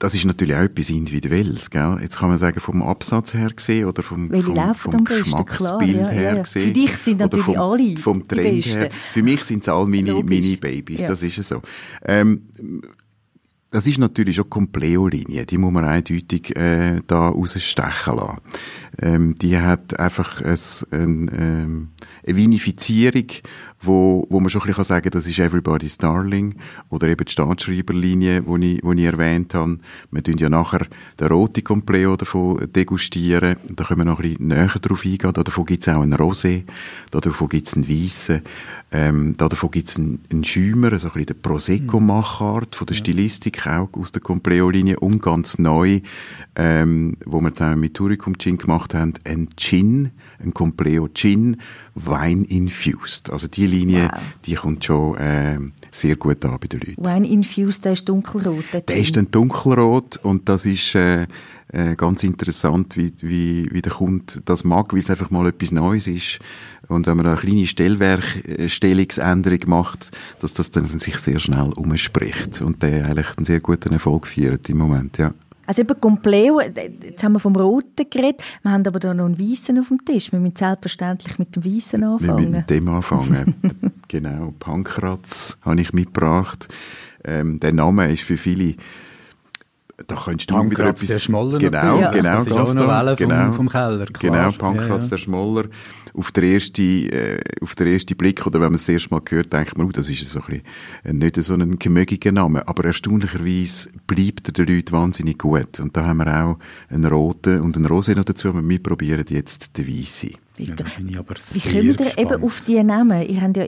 Das 0.00 0.14
ist 0.14 0.24
natürlich 0.24 0.56
auch 0.56 0.62
etwas 0.62 0.88
Individuelles, 0.88 1.68
gell? 1.68 1.98
Jetzt 2.00 2.18
kann 2.18 2.30
man 2.30 2.38
sagen, 2.38 2.58
vom 2.58 2.82
Absatz 2.82 3.34
her 3.34 3.50
gesehen 3.54 3.84
oder 3.84 4.02
vom, 4.02 4.30
vom, 4.30 4.74
vom 4.74 5.04
Geschmacksbild 5.04 5.58
klar, 5.58 5.82
ja, 5.84 6.08
her 6.08 6.34
ja. 6.36 6.42
gesehen. 6.42 6.68
Für 6.68 6.72
dich 6.72 6.96
sind 6.96 7.18
natürlich 7.18 7.44
vom, 7.44 7.56
alle 7.56 7.96
vom 7.98 8.26
Trend 8.26 8.64
her. 8.64 8.88
Für 9.12 9.22
mich 9.22 9.44
sind 9.44 9.62
es 9.62 9.68
alle 9.68 9.86
meine, 9.86 10.14
meine 10.14 10.56
Babys, 10.56 11.02
ja. 11.02 11.08
das 11.08 11.22
ist 11.22 11.44
so. 11.44 11.60
Ähm, 12.02 12.46
das 13.70 13.86
ist 13.86 13.98
natürlich 13.98 14.36
schon 14.36 14.50
Compleo-Linie, 14.50 15.46
die 15.46 15.58
muss 15.58 15.72
man 15.72 15.84
eindeutig 15.84 16.56
äh, 16.56 17.00
da 17.06 17.28
rausstechen 17.28 18.16
lassen. 18.16 18.38
Ähm, 19.00 19.34
die 19.36 19.58
hat 19.58 20.00
einfach 20.00 20.40
ein, 20.40 20.58
ein, 20.90 21.30
ähm, 21.38 21.88
eine 22.26 22.36
Vinifizierung, 22.36 23.26
wo, 23.82 24.26
wo 24.28 24.40
man 24.40 24.50
schon 24.50 24.62
ein 24.62 24.68
bisschen 24.68 24.84
sagen 24.84 25.04
kann, 25.04 25.12
das 25.12 25.26
ist 25.26 25.38
Everybody's 25.38 25.96
Darling 25.96 26.54
oder 26.90 27.08
eben 27.08 27.24
die 27.24 27.32
Staatsschreiberlinie, 27.32 28.42
die 28.42 28.74
ich, 28.76 28.84
wo 28.84 28.92
ich 28.92 29.04
erwähnt 29.04 29.54
habe. 29.54 29.78
Wir 30.10 30.22
tun 30.22 30.36
ja 30.36 30.48
nachher 30.48 30.86
den 31.18 31.28
roten 31.28 31.64
Compleo 31.64 32.16
davon 32.16 32.68
degustieren. 32.72 33.56
Da 33.68 33.84
können 33.84 34.00
wir 34.00 34.04
noch 34.04 34.20
ein 34.20 34.30
bisschen 34.30 34.48
näher 34.48 34.68
drauf 34.68 35.04
eingehen. 35.04 35.32
Davon 35.32 35.64
gibt 35.64 35.86
es 35.86 35.94
auch 35.94 36.02
einen 36.02 36.14
Rosé, 36.14 36.64
davon 37.10 37.48
gibt 37.48 37.68
es 37.68 37.74
einen 37.74 37.88
Weissen, 37.88 38.42
ähm, 38.92 39.36
davon 39.36 39.70
gibt 39.70 39.88
es 39.88 39.96
einen, 39.96 40.20
einen 40.30 40.44
Schäumer, 40.44 40.98
so 40.98 41.08
ein 41.08 41.12
bisschen 41.12 41.26
der 41.26 41.34
Prosecco-Machart 41.34 42.76
von 42.76 42.86
der 42.86 42.96
ja. 42.96 42.98
Stilistik, 42.98 43.66
auch 43.66 43.88
aus 43.94 44.12
der 44.12 44.20
Compleo-Linie 44.20 45.00
und 45.00 45.22
ganz 45.22 45.58
neu, 45.58 46.00
ähm, 46.56 47.16
wo 47.24 47.40
wir 47.40 47.54
zusammen 47.54 47.80
mit 47.80 47.94
Turicum 47.94 48.36
Gin 48.38 48.58
gemacht 48.58 48.94
haben, 48.94 49.14
ein 49.24 49.48
Gin, 49.56 50.10
ein 50.42 50.54
Compleo 50.54 51.08
Gin, 51.12 51.56
Wine 51.94 52.46
Infused. 52.46 53.30
Also 53.30 53.48
die 53.48 53.66
Linie, 53.66 54.08
wow. 54.12 54.20
die 54.46 54.54
kommt 54.54 54.84
schon 54.84 55.16
äh, 55.16 55.58
sehr 55.90 56.16
gut 56.16 56.44
an 56.44 56.58
bei 56.60 56.66
den 56.66 56.80
Leuten. 56.80 57.04
Wine 57.04 57.28
Infused, 57.28 57.84
der 57.84 57.92
ist 57.92 58.08
dunkelrot. 58.08 58.64
Der, 58.72 58.80
der 58.82 58.96
ist 58.96 59.16
dann 59.16 59.30
dunkelrot 59.30 60.18
und 60.22 60.48
das 60.48 60.66
ist 60.66 60.94
äh, 60.94 61.26
äh, 61.72 61.94
ganz 61.96 62.24
interessant, 62.24 62.96
wie, 62.96 63.12
wie, 63.20 63.68
wie 63.70 63.82
der 63.82 63.92
Kunde 63.92 64.40
das 64.44 64.64
mag, 64.64 64.92
weil 64.92 65.00
es 65.00 65.10
einfach 65.10 65.30
mal 65.30 65.46
etwas 65.46 65.72
Neues 65.72 66.06
ist. 66.06 66.38
Und 66.88 67.06
wenn 67.06 67.16
man 67.16 67.26
eine 67.26 67.36
kleine 67.36 67.66
Stellwerkstellungsänderung 67.66 69.60
macht, 69.66 70.10
dass 70.40 70.54
das 70.54 70.72
dann 70.72 70.98
sich 70.98 71.16
sehr 71.18 71.38
schnell 71.38 71.72
umspricht 71.74 72.60
und 72.62 72.82
der 72.82 73.06
eigentlich 73.06 73.36
einen 73.36 73.46
sehr 73.46 73.60
guten 73.60 73.92
Erfolg 73.92 74.26
feiert 74.26 74.68
im 74.68 74.78
Moment, 74.78 75.18
ja. 75.18 75.32
Also 75.70 75.82
eben 75.82 76.00
Compleo, 76.00 76.60
jetzt 76.60 77.22
haben 77.22 77.34
wir 77.34 77.38
vom 77.38 77.54
Roten 77.54 78.10
geredet, 78.10 78.42
wir 78.64 78.72
haben 78.72 78.84
aber 78.84 78.98
da 78.98 79.14
noch 79.14 79.26
einen 79.26 79.38
Weißen 79.38 79.78
auf 79.78 79.86
dem 79.86 80.04
Tisch. 80.04 80.32
Wir 80.32 80.40
müssen 80.40 80.56
selbstverständlich 80.56 81.38
mit 81.38 81.54
dem 81.54 81.64
Weißen 81.64 82.02
anfangen. 82.02 82.26
Wir 82.26 82.34
müssen 82.34 82.50
mit 82.50 82.70
dem 82.70 82.88
anfangen. 82.88 83.54
genau, 84.08 84.52
Pankratz 84.58 85.58
habe 85.62 85.80
ich 85.80 85.92
mitgebracht. 85.92 86.66
Ähm, 87.22 87.60
der 87.60 87.72
Name 87.72 88.10
ist 88.10 88.24
für 88.24 88.36
viele 88.36 88.74
da 90.08 90.16
könntest 90.16 90.50
du 90.50 90.54
Pankratz 90.54 90.78
wieder 90.78 90.88
etwas... 90.88 91.08
der 91.08 91.18
Schmoller 91.20 91.58
Genau, 91.60 92.00
ja. 92.00 92.10
genau. 92.10 92.38
Das 92.38 92.46
ist 92.46 92.52
auch 92.52 92.74
noch 92.74 92.88
Welle 92.88 93.14
genau, 93.14 93.44
vom, 93.44 93.52
vom 93.52 93.68
Keller, 93.68 94.06
klar. 94.06 94.32
Genau, 94.32 94.58
Pankratz 94.58 94.88
ja, 94.88 94.96
ja. 94.96 95.08
der 95.10 95.16
Schmoller. 95.18 95.64
Auf 96.14 96.32
der 96.32 96.44
ersten, 96.44 97.08
äh, 97.08 97.40
auf 97.60 97.74
der 97.74 97.86
ersten 97.88 98.16
Blick 98.16 98.46
oder 98.46 98.60
wenn 98.60 98.68
man 98.68 98.74
es 98.74 98.86
das 98.86 98.94
erste 98.94 99.10
Mal 99.14 99.22
hört, 99.28 99.52
denkt 99.52 99.76
man, 99.76 99.86
oh, 99.86 99.92
das 99.92 100.08
ist 100.08 100.24
so 100.28 100.40
ein 100.40 100.62
bisschen, 101.04 101.18
nicht 101.18 101.36
so 101.36 101.54
ein 101.54 101.78
gemögiger 101.78 102.32
Name. 102.32 102.66
Aber 102.66 102.84
erstaunlicherweise 102.84 103.90
bleibt 104.06 104.48
er 104.48 104.52
den 104.52 104.74
Leuten 104.74 104.92
wahnsinnig 104.92 105.38
gut. 105.38 105.80
Und 105.80 105.96
da 105.96 106.06
haben 106.06 106.18
wir 106.18 106.44
auch 106.44 106.58
einen 106.88 107.06
roten 107.06 107.60
und 107.60 107.76
einen 107.76 107.86
Rosé 107.86 108.14
noch 108.14 108.24
dazu. 108.24 108.48
Aber 108.48 108.66
wir 108.66 108.82
probieren 108.82 109.24
jetzt 109.28 109.76
den 109.76 109.86
Weissen. 110.56 111.08
Ja, 111.08 111.22
Wie 111.52 111.60
kommt 111.60 112.00
ihr 112.00 112.18
eben 112.18 112.42
auf 112.42 112.60
die 112.66 112.82
Namen? 112.82 113.26
Ihr 113.28 113.40
habt 113.40 113.56
ja 113.56 113.66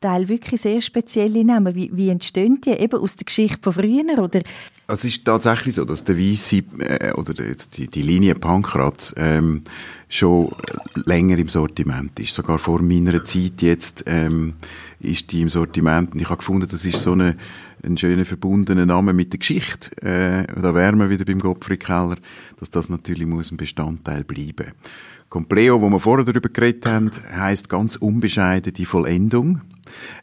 Teil 0.00 0.28
wirklich 0.28 0.60
sehr 0.60 0.80
spezielle 0.80 1.44
Namen. 1.44 1.74
Wie, 1.74 1.90
wie 1.92 2.08
entstehen 2.08 2.60
die? 2.60 2.70
Eben 2.70 3.00
aus 3.00 3.16
der 3.16 3.24
Geschichte 3.24 3.58
von 3.60 3.72
früher? 3.72 4.18
Oder? 4.18 4.42
Es 4.86 5.04
ist 5.04 5.24
tatsächlich 5.24 5.74
so, 5.74 5.84
dass 5.84 6.04
der 6.04 6.18
Weisse 6.18 6.62
äh, 6.78 7.12
oder 7.12 7.34
die, 7.34 7.88
die 7.88 8.02
Linie 8.02 8.36
Pankratz 8.36 9.12
ähm, 9.16 9.62
schon 10.08 10.50
länger 11.04 11.38
im 11.38 11.48
Sortiment 11.48 12.18
ist. 12.20 12.34
Sogar 12.34 12.58
vor 12.58 12.80
meiner 12.80 13.24
Zeit 13.24 13.60
jetzt 13.60 14.04
ähm, 14.06 14.54
ist 15.00 15.32
die 15.32 15.42
im 15.42 15.48
Sortiment. 15.48 16.14
Und 16.14 16.20
ich 16.20 16.28
habe 16.28 16.38
gefunden, 16.38 16.68
das 16.70 16.84
ist 16.84 17.02
so 17.02 17.12
eine, 17.12 17.36
ein 17.84 17.98
schöner 17.98 18.24
verbundener 18.24 18.86
Name 18.86 19.12
mit 19.12 19.32
der 19.32 19.38
Geschichte. 19.40 19.90
Äh, 20.00 20.46
da 20.60 20.74
wären 20.74 20.98
wir 21.00 21.10
wieder 21.10 21.24
beim 21.24 21.40
Gottfried 21.40 21.80
Keller, 21.80 22.16
dass 22.60 22.70
das 22.70 22.88
natürlich 22.88 23.26
muss 23.26 23.50
ein 23.50 23.56
Bestandteil 23.56 24.22
bleiben. 24.22 24.72
Compleo, 25.28 25.80
wo 25.80 25.88
wir 25.90 26.00
vorher 26.00 26.24
darüber 26.24 26.48
geredet 26.48 26.86
haben, 26.86 27.10
heisst 27.30 27.68
ganz 27.68 27.96
unbescheiden 27.96 28.72
die 28.72 28.86
Vollendung. 28.86 29.60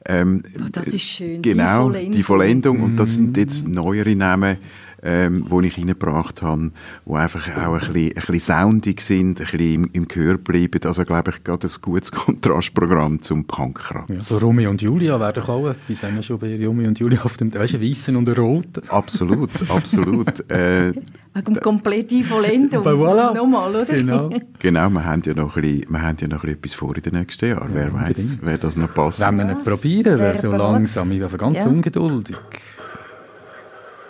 Ähm, 0.05 0.43
oh, 0.59 0.67
das 0.71 0.87
ist 0.87 1.03
schön. 1.03 1.41
Genau, 1.41 1.89
die 1.89 1.93
Vollendung. 1.93 2.11
Die 2.11 2.23
Vollendung. 2.23 2.81
Und 2.81 2.95
das 2.97 3.15
sind 3.15 3.37
jetzt 3.37 3.67
neuere 3.67 4.15
Namen, 4.15 4.57
ähm, 5.05 5.45
die 5.49 5.67
ich 5.67 5.77
reingebracht 5.77 6.41
habe, 6.41 6.71
die 7.05 7.13
einfach 7.13 7.47
auch 7.55 7.73
ein 7.73 7.93
bisschen, 7.93 8.09
ein 8.09 8.13
bisschen 8.13 8.39
soundig 8.39 9.01
sind, 9.01 9.39
ein 9.39 9.45
bisschen 9.45 9.59
im, 9.59 9.89
im 9.93 10.07
Gehör 10.07 10.37
bleiben. 10.37 10.79
Also, 10.83 11.05
glaube 11.05 11.31
ich, 11.31 11.43
gerade 11.43 11.67
ein 11.67 11.73
gutes 11.81 12.11
Kontrastprogramm 12.11 13.21
zum 13.21 13.45
Punkrock. 13.45 14.09
Ja, 14.09 14.19
so 14.19 14.37
Romy 14.39 14.67
und 14.67 14.81
Julia 14.81 15.19
wäre 15.19 15.33
doch 15.33 15.49
auch 15.49 15.69
etwas, 15.69 16.01
wenn 16.01 16.15
wir 16.15 16.23
schon 16.23 16.39
bei 16.39 16.65
Romy 16.65 16.87
und 16.87 16.99
Julia 16.99 17.21
auf 17.21 17.37
dem, 17.37 17.53
weißt 17.53 17.81
Weißen 17.81 18.15
und 18.15 18.37
Roten. 18.37 18.81
Absolut, 18.89 19.51
absolut. 19.69 20.49
äh, 20.49 20.93
Wegen 21.35 21.59
komplette 21.59 22.23
Vollendung. 22.23 22.81
voilà. 22.85 23.33
Nochmal, 23.33 23.75
oder? 23.75 23.85
Genau. 23.85 24.29
genau, 24.59 24.89
wir 24.89 25.03
haben 25.03 25.21
ja 25.25 25.33
noch 25.33 25.57
ein 25.57 25.61
bisschen, 25.61 25.89
wir 25.89 26.01
haben 26.01 26.17
ja 26.19 26.27
noch 26.29 26.43
ein 26.43 26.55
bisschen 26.55 26.57
etwas 26.57 26.73
vor 26.73 26.95
in 26.95 27.01
den 27.01 27.13
nächsten 27.13 27.49
Jahren. 27.49 27.75
Ja, 27.75 27.81
wer 27.81 27.93
weiß, 27.93 28.37
wer 28.41 28.57
das 28.57 28.77
noch 28.77 28.93
passt. 28.93 29.19
Wenn 29.19 29.37
wir 29.37 29.43
nicht 29.43 29.63
probieren, 29.65 30.17
wäre 30.17 30.37
so 30.37 30.51
langsam. 30.51 31.11
Ich 31.11 31.19
bin 31.19 31.37
ganz 31.37 31.57
ja. 31.57 31.69
ungeduldig. 31.69 32.37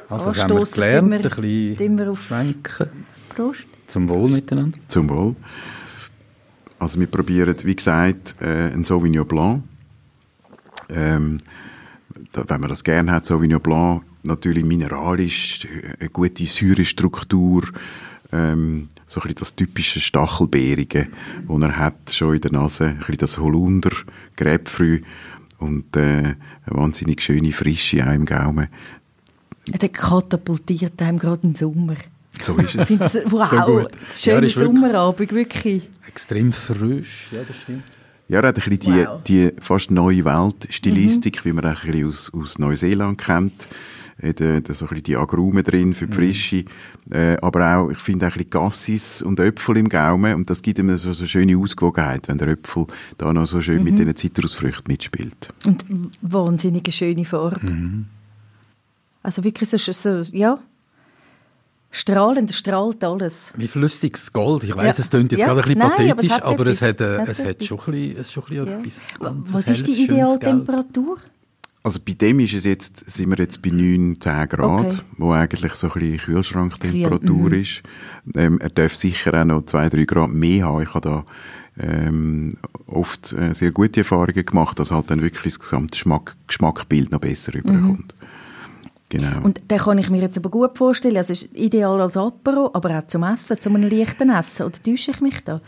Also 0.09 0.25
das 0.25 0.43
haben 0.43 0.57
wir 0.57 0.65
gelernt, 0.65 1.11
wir, 1.11 1.79
ein 1.79 1.95
bisschen 1.95 2.15
schwenken. 2.15 2.89
Prost. 3.35 3.65
Zum 3.87 4.09
Wohl 4.09 4.29
miteinander. 4.29 4.77
Zum 4.87 5.09
Wohl. 5.09 5.35
Also 6.79 6.99
wir 6.99 7.07
probieren, 7.07 7.55
wie 7.63 7.75
gesagt, 7.75 8.35
äh, 8.41 8.71
ein 8.71 8.83
Sauvignon 8.83 9.27
Blanc. 9.27 9.63
Ähm, 10.89 11.37
da, 12.31 12.43
wenn 12.47 12.61
man 12.61 12.69
das 12.69 12.83
gerne 12.83 13.11
hat, 13.11 13.25
Sauvignon 13.25 13.61
Blanc, 13.61 14.03
natürlich 14.23 14.65
mineralisch, 14.65 15.67
eine 15.99 16.09
gute 16.09 16.45
Säurestruktur, 16.45 17.63
ähm, 18.31 18.89
so 19.07 19.19
ein 19.19 19.23
bisschen 19.23 19.39
das 19.39 19.55
typische 19.55 19.99
Stachelbeerige, 19.99 21.07
das 21.47 21.61
er 21.61 21.77
hat, 21.77 22.11
schon 22.11 22.35
in 22.35 22.41
der 22.41 22.51
Nase, 22.51 22.85
ein 22.85 22.97
bisschen 22.99 23.17
das 23.17 23.37
Holunder, 23.37 23.91
Gräbfrüh 24.35 25.01
und 25.59 25.95
äh, 25.95 26.01
eine 26.01 26.35
wahnsinnig 26.65 27.21
schöne 27.21 27.53
Frische 27.53 28.05
auch 28.05 28.13
im 28.13 28.25
Gaumen. 28.25 28.67
Der 29.67 29.89
katapultiert 29.89 31.01
einem 31.01 31.19
gerade 31.19 31.41
den 31.41 31.55
Sommer. 31.55 31.95
So 32.41 32.55
ist 32.57 32.75
es. 32.75 32.89
wow, 33.31 33.49
so 33.49 33.57
gut. 33.57 33.89
schöner 34.11 34.47
ja, 34.47 34.49
Sommerabend, 34.49 35.31
wirklich. 35.31 35.89
Extrem 36.07 36.51
frisch, 36.51 37.29
ja, 37.31 37.43
das 37.47 37.57
stimmt. 37.61 37.83
Ja, 38.27 38.39
er 38.39 38.47
hat 38.49 38.57
ein 38.57 38.69
bisschen 38.69 39.05
wow. 39.05 39.21
die, 39.23 39.51
die 39.51 39.61
fast 39.61 39.91
neue 39.91 40.25
Welt-Stilistik, 40.25 41.43
mhm. 41.43 41.49
wie 41.49 41.53
man 41.53 41.65
ein 41.65 41.75
bisschen 41.75 42.07
aus, 42.07 42.33
aus 42.33 42.59
Neuseeland 42.59 43.19
kennt. 43.19 43.67
Hat, 44.21 44.41
äh, 44.41 44.61
da 44.61 44.73
so 44.73 44.85
ein 44.85 44.89
bisschen 44.89 45.03
die 45.03 45.17
Agrume 45.17 45.61
drin 45.61 45.93
für 45.93 46.07
die 46.07 46.11
mhm. 46.11 46.15
Frische. 46.15 46.65
Äh, 47.11 47.37
aber 47.41 47.77
auch, 47.77 47.89
ich 47.89 47.97
finde 47.97 48.25
auch 48.25 48.31
ein 48.31 48.37
bisschen 48.37 48.49
Gassis 48.49 49.21
und 49.21 49.39
Äpfel 49.39 49.77
im 49.77 49.89
Gaumen. 49.89 50.33
Und 50.35 50.49
das 50.49 50.61
gibt 50.61 50.79
ihm 50.79 50.95
so, 50.97 51.13
so 51.13 51.21
eine 51.21 51.27
schöne 51.27 51.57
Ausgewogenheit, 51.57 52.27
wenn 52.27 52.37
der 52.37 52.47
Äpfel 52.47 52.87
da 53.17 53.31
noch 53.31 53.45
so 53.45 53.61
schön 53.61 53.79
mhm. 53.79 53.83
mit 53.83 53.99
diesen 53.99 54.15
Zitrusfrüchten 54.15 54.85
mitspielt. 54.87 55.49
Und 55.65 55.85
wahnsinnige 56.21 56.91
schöne 56.91 57.25
Farbe. 57.25 57.65
Mhm. 57.65 58.05
Also 59.25 59.43
wirklich 59.43 59.67
so, 59.67 59.77
so 59.77 60.21
ja, 60.37 60.59
strahlend, 61.89 62.51
strahlt 62.51 63.03
alles. 63.03 63.53
Wie 63.57 63.67
flüssiges 63.67 64.31
Gold. 64.31 64.63
Ich 64.63 64.75
weiß, 64.75 64.99
ja. 64.99 65.03
es 65.03 65.09
klingt 65.09 65.31
jetzt 65.31 65.41
ja. 65.41 65.47
gerade 65.47 65.61
ein 65.61 65.73
bisschen 65.73 65.79
Nein, 65.79 66.15
pathetisch, 66.15 66.31
aber 66.43 66.67
es 66.67 66.81
hat, 66.81 67.01
aber 67.01 67.25
es 67.25 67.29
hat, 67.33 67.39
äh, 67.39 67.41
es 67.43 67.43
hat 67.43 67.63
schon 67.63 67.79
ein 67.79 67.85
bisschen, 67.91 68.17
es 68.17 68.31
schon 68.31 68.43
ein 68.43 68.49
bisschen 68.49 68.67
ja. 68.67 68.77
etwas. 68.77 69.53
Was 69.53 69.67
ist 69.67 69.87
die 69.87 70.03
Idealtemperatur? 70.03 71.17
Also 71.81 71.99
bei 72.05 72.13
dem 72.13 72.39
ist 72.39 72.53
es 72.53 72.65
jetzt, 72.65 73.09
sind 73.09 73.29
wir 73.29 73.37
jetzt 73.37 73.63
bei 73.63 73.71
9, 73.71 74.21
10 74.21 74.49
Grad, 74.49 74.85
okay. 74.85 74.97
wo 75.17 75.31
eigentlich 75.31 75.73
so 75.73 75.87
ein 75.87 75.99
bisschen 75.99 76.17
Kühlschranktemperatur 76.17 77.49
mhm. 77.49 77.53
ist. 77.53 77.81
Ähm, 78.35 78.59
er 78.59 78.69
darf 78.69 78.95
sicher 78.95 79.41
auch 79.41 79.45
noch 79.45 79.65
2, 79.65 79.89
3 79.89 80.03
Grad 80.03 80.29
mehr 80.29 80.65
haben. 80.65 80.83
Ich 80.83 80.93
habe 80.93 81.01
da 81.09 81.25
ähm, 81.79 82.53
oft 82.85 83.33
äh, 83.33 83.53
sehr 83.53 83.71
gute 83.71 84.01
Erfahrungen 84.01 84.45
gemacht, 84.45 84.77
dass 84.77 84.91
halt 84.91 85.09
dann 85.09 85.21
wirklich 85.23 85.55
das 85.55 85.59
gesamte 85.59 85.91
Geschmack, 85.93 86.35
Geschmackbild 86.45 87.11
noch 87.11 87.19
besser 87.19 87.53
mhm. 87.53 87.69
rüberkommt. 87.69 88.15
Genau. 89.17 89.45
Und 89.45 89.71
den 89.71 89.77
kann 89.77 89.97
ich 89.97 90.09
mir 90.09 90.21
jetzt 90.21 90.37
aber 90.37 90.49
gut 90.49 90.77
vorstellen. 90.77 91.15
Also 91.15 91.31
es 91.31 91.43
ist 91.43 91.55
ideal 91.55 92.01
als 92.01 92.17
Apero, 92.17 92.69
aber 92.73 92.99
auch 92.99 93.07
zum 93.07 93.23
Essen, 93.23 93.59
zum 93.61 93.75
einem 93.75 93.89
leichten 93.89 94.29
Essen. 94.29 94.65
Oder 94.65 94.83
täusche 94.83 95.11
ich 95.11 95.21
mich 95.21 95.41
da? 95.43 95.61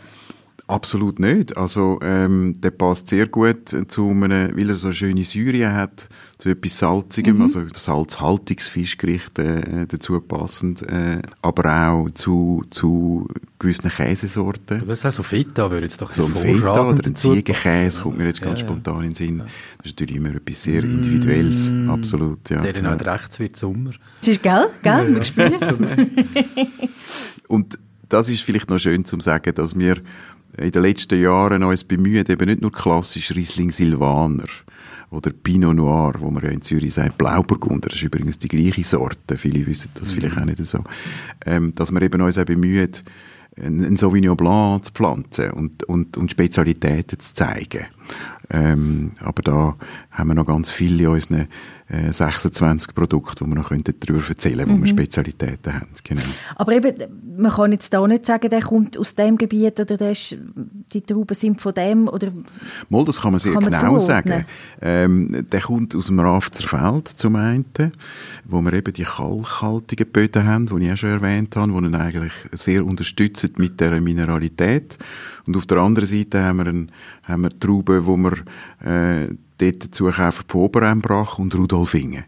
Absolut 0.66 1.18
nicht. 1.18 1.56
Also 1.56 1.98
ähm, 2.02 2.60
der 2.60 2.72
passt 2.72 3.08
sehr 3.08 3.26
gut 3.26 3.68
zu 3.88 4.10
einem, 4.10 4.54
weil 4.54 4.68
er 4.68 4.76
so 4.76 4.92
schöne 4.92 5.24
Säure 5.24 5.72
hat, 5.72 6.10
zu 6.38 6.50
etwas 6.50 6.78
Salzigem, 6.78 7.36
mhm. 7.36 7.42
also 7.42 7.66
salzhaltiges 7.74 8.68
Fischgericht 8.68 9.38
äh, 9.40 9.86
dazu 9.88 10.20
passend, 10.20 10.82
äh, 10.82 11.20
aber 11.42 11.90
auch 11.90 12.10
zu, 12.10 12.64
zu 12.70 13.26
gewissen 13.58 13.90
Käsesorten. 13.90 14.84
Das 14.86 15.00
ist 15.00 15.06
auch 15.06 15.12
so 15.12 15.22
Feta, 15.24 15.68
würde 15.68 15.86
jetzt 15.86 16.00
doch 16.00 16.12
so 16.12 16.26
ein 16.26 16.36
Feta 16.36 16.88
oder 16.88 17.04
ein 17.04 17.16
Ziegenkäse 17.16 18.02
kommt 18.02 18.18
mir 18.18 18.26
jetzt 18.26 18.40
ganz 18.40 18.60
ja, 18.60 18.66
spontan 18.66 18.98
in 18.98 19.08
den 19.10 19.14
Sinn. 19.16 19.38
Das 19.38 19.86
ist 19.86 19.98
natürlich 19.98 20.16
immer 20.16 20.32
etwas 20.36 20.62
sehr 20.62 20.84
Individuelles, 20.84 21.70
mm. 21.70 21.90
absolut. 21.90 22.48
Ja. 22.50 22.62
Der 22.62 22.72
dann 22.72 22.86
halt 22.86 23.04
rechts 23.04 23.40
wird 23.40 23.56
Sommer. 23.56 23.90
Das 24.20 24.28
ist 24.28 24.42
gell, 24.42 24.66
gell, 24.84 25.16
ja, 25.16 25.24
spüren 25.24 25.56
es. 25.60 25.80
Und 27.48 27.80
das 28.08 28.28
ist 28.30 28.42
vielleicht 28.42 28.70
noch 28.70 28.78
schön 28.78 29.04
zu 29.04 29.18
sagen, 29.18 29.52
dass 29.56 29.76
wir 29.76 29.96
in 30.56 30.70
den 30.70 30.82
letzten 30.82 31.20
Jahren 31.20 31.64
uns 31.64 31.82
bemühen, 31.82 32.24
eben 32.28 32.46
nicht 32.46 32.62
nur 32.62 32.70
klassisch 32.70 33.32
Riesling 33.32 33.72
Silvaner 33.72 34.46
oder 35.10 35.30
Pinot 35.30 35.76
Noir, 35.76 36.14
wo 36.18 36.30
man 36.30 36.42
ja 36.42 36.50
in 36.50 36.62
Zürich 36.62 36.94
sagt, 36.94 37.18
Blauburgunder, 37.18 37.88
das 37.88 37.96
ist 37.96 38.04
übrigens 38.04 38.38
die 38.38 38.48
gleiche 38.48 38.84
Sorte, 38.84 39.38
viele 39.38 39.66
wissen 39.66 39.90
das 39.94 40.10
mhm. 40.10 40.14
vielleicht 40.16 40.38
auch 40.38 40.44
nicht 40.44 40.64
so, 40.64 40.84
ähm, 41.46 41.74
dass 41.74 41.90
wir 41.90 42.02
eben 42.02 42.20
uns 42.20 42.38
auch 42.38 42.44
bemühen, 42.44 42.90
einen 43.60 43.96
Sauvignon 43.96 44.36
Blanc 44.36 44.84
zu 44.84 44.92
pflanzen 44.92 45.50
und, 45.50 45.84
und, 45.84 46.16
und 46.16 46.30
Spezialitäten 46.30 47.18
zu 47.18 47.34
zeigen. 47.34 47.86
Ähm, 48.50 49.12
aber 49.20 49.42
da 49.42 49.76
haben 50.10 50.28
wir 50.28 50.34
noch 50.34 50.46
ganz 50.46 50.70
viele 50.70 51.04
in 51.04 51.08
unseren 51.10 51.48
äh, 51.88 52.12
26 52.12 52.94
Produkte, 52.94 53.44
die 53.44 53.50
wir 53.50 53.54
noch 53.54 53.70
darüber 53.70 54.22
erzählen 54.26 54.58
könnten, 54.58 54.72
wo 54.72 54.76
mhm. 54.76 54.80
wir 54.82 54.88
Spezialitäten 54.88 55.74
haben. 55.74 55.88
Genau. 56.04 56.22
Aber 56.56 56.72
eben, 56.72 56.94
man 57.36 57.52
kann 57.52 57.72
jetzt 57.72 57.92
da 57.92 58.06
nicht 58.06 58.26
sagen, 58.26 58.48
der 58.50 58.60
kommt 58.60 58.98
aus 58.98 59.14
dem 59.14 59.36
Gebiet 59.36 59.80
oder 59.80 59.96
der 59.96 60.12
ist, 60.12 60.36
die 60.92 61.02
Trauben 61.02 61.34
sind 61.34 61.60
von 61.60 61.74
dem 61.74 62.08
oder... 62.08 62.32
Mal, 62.88 63.04
das 63.04 63.20
kann 63.20 63.32
man 63.32 63.38
sehr 63.38 63.52
kann 63.52 63.64
man 63.64 63.72
genau 63.72 63.98
sagen. 63.98 64.46
Ähm, 64.80 65.46
der 65.50 65.60
kommt 65.60 65.94
aus 65.94 66.06
dem 66.06 66.20
Rafzerfeld 66.20 67.08
zum 67.08 67.36
einen, 67.36 67.66
wo 68.44 68.60
wir 68.62 68.72
eben 68.72 68.92
die 68.92 69.04
kalkhaltigen 69.04 70.10
Böden 70.10 70.44
haben, 70.44 70.66
die 70.66 70.86
ich 70.86 70.92
auch 70.92 70.96
schon 70.96 71.10
erwähnt 71.10 71.56
habe, 71.56 71.72
die 71.72 71.86
ihn 71.86 71.94
eigentlich 71.94 72.32
sehr 72.52 72.84
unterstützen 72.84 73.52
mit 73.56 73.80
der 73.80 74.00
Mineralität. 74.00 74.98
Und 75.48 75.56
auf 75.56 75.64
der 75.64 75.78
anderen 75.78 76.06
Seite 76.06 76.44
haben 76.44 76.58
wir, 76.58 76.66
ein, 76.66 76.92
haben 77.22 77.42
wir 77.42 77.58
Trauben, 77.58 78.04
wo 78.04 78.18
wir 78.18 78.32
äh, 78.84 79.28
dort 79.56 79.94
zukaufen 79.94 80.44
von 80.46 80.60
Oberembrach 80.60 81.38
und 81.38 81.54
Rudolfingen. 81.54 82.24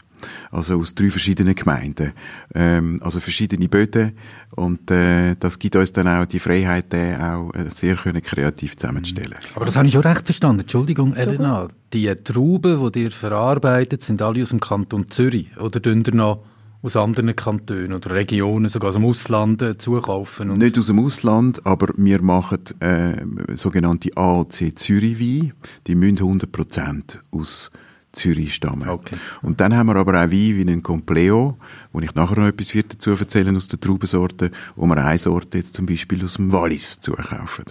Also 0.50 0.80
aus 0.80 0.94
drei 0.94 1.10
verschiedenen 1.10 1.54
Gemeinden. 1.54 2.12
Ähm, 2.54 2.98
also 3.04 3.20
verschiedene 3.20 3.68
Böden. 3.68 4.12
Und 4.56 4.90
äh, 4.90 5.36
das 5.38 5.58
gibt 5.58 5.76
uns 5.76 5.92
dann 5.92 6.08
auch 6.08 6.24
die 6.24 6.38
Freiheit, 6.38 6.94
den 6.94 7.20
auch 7.20 7.52
äh, 7.52 7.68
sehr 7.68 7.96
können 7.96 8.22
kreativ 8.22 8.78
zusammenzustellen. 8.78 9.36
Aber 9.54 9.66
das 9.66 9.76
habe 9.76 9.86
ich 9.86 9.92
schon 9.92 10.02
recht 10.02 10.24
verstanden. 10.24 10.60
Entschuldigung, 10.60 11.14
Elena. 11.14 11.68
Die 11.92 12.14
Trauben, 12.24 12.90
die 12.92 13.04
ihr 13.04 13.10
verarbeitet, 13.10 14.02
sind 14.02 14.22
alle 14.22 14.40
aus 14.40 14.48
dem 14.48 14.60
Kanton 14.60 15.10
Zürich. 15.10 15.54
Oder 15.58 15.80
ihr 15.84 16.14
noch 16.14 16.42
aus 16.82 16.96
anderen 16.96 17.36
Kantonen 17.36 17.92
oder 17.92 18.10
Regionen, 18.12 18.68
sogar 18.68 18.90
aus 18.90 18.96
dem 18.96 19.04
Ausland 19.04 19.62
äh, 19.62 19.76
zukaufen? 19.76 20.56
Nicht 20.58 20.78
aus 20.78 20.86
dem 20.86 20.98
Ausland, 20.98 21.64
aber 21.66 21.88
wir 21.96 22.22
machen 22.22 22.60
äh, 22.80 23.56
sogenannte 23.56 24.16
AOC 24.16 24.78
Zürich-Wein. 24.78 25.52
Die 25.86 25.94
müssen 25.94 26.18
100% 26.18 27.18
aus 27.30 27.70
Zürich 28.12 28.54
stammen. 28.54 28.88
Okay. 28.88 29.16
Und 29.42 29.60
dann 29.60 29.76
haben 29.76 29.86
wir 29.86 29.96
aber 29.96 30.12
auch 30.12 30.30
Wein 30.30 30.30
wie 30.30 30.60
einen 30.62 30.82
Compleo, 30.82 31.56
wo 31.92 32.00
ich 32.00 32.14
nachher 32.14 32.40
noch 32.40 32.46
etwas 32.46 32.72
dazu 32.88 33.10
erzählen 33.10 33.56
aus 33.56 33.68
der 33.68 33.78
Traubensorte, 33.78 34.50
wo 34.74 34.86
wir 34.86 34.96
eine 34.96 35.18
Sorte 35.18 35.58
jetzt 35.58 35.74
zum 35.74 35.86
Beispiel 35.86 36.24
aus 36.24 36.34
dem 36.34 36.50
Wallis 36.50 36.98
zukaufen. 37.00 37.66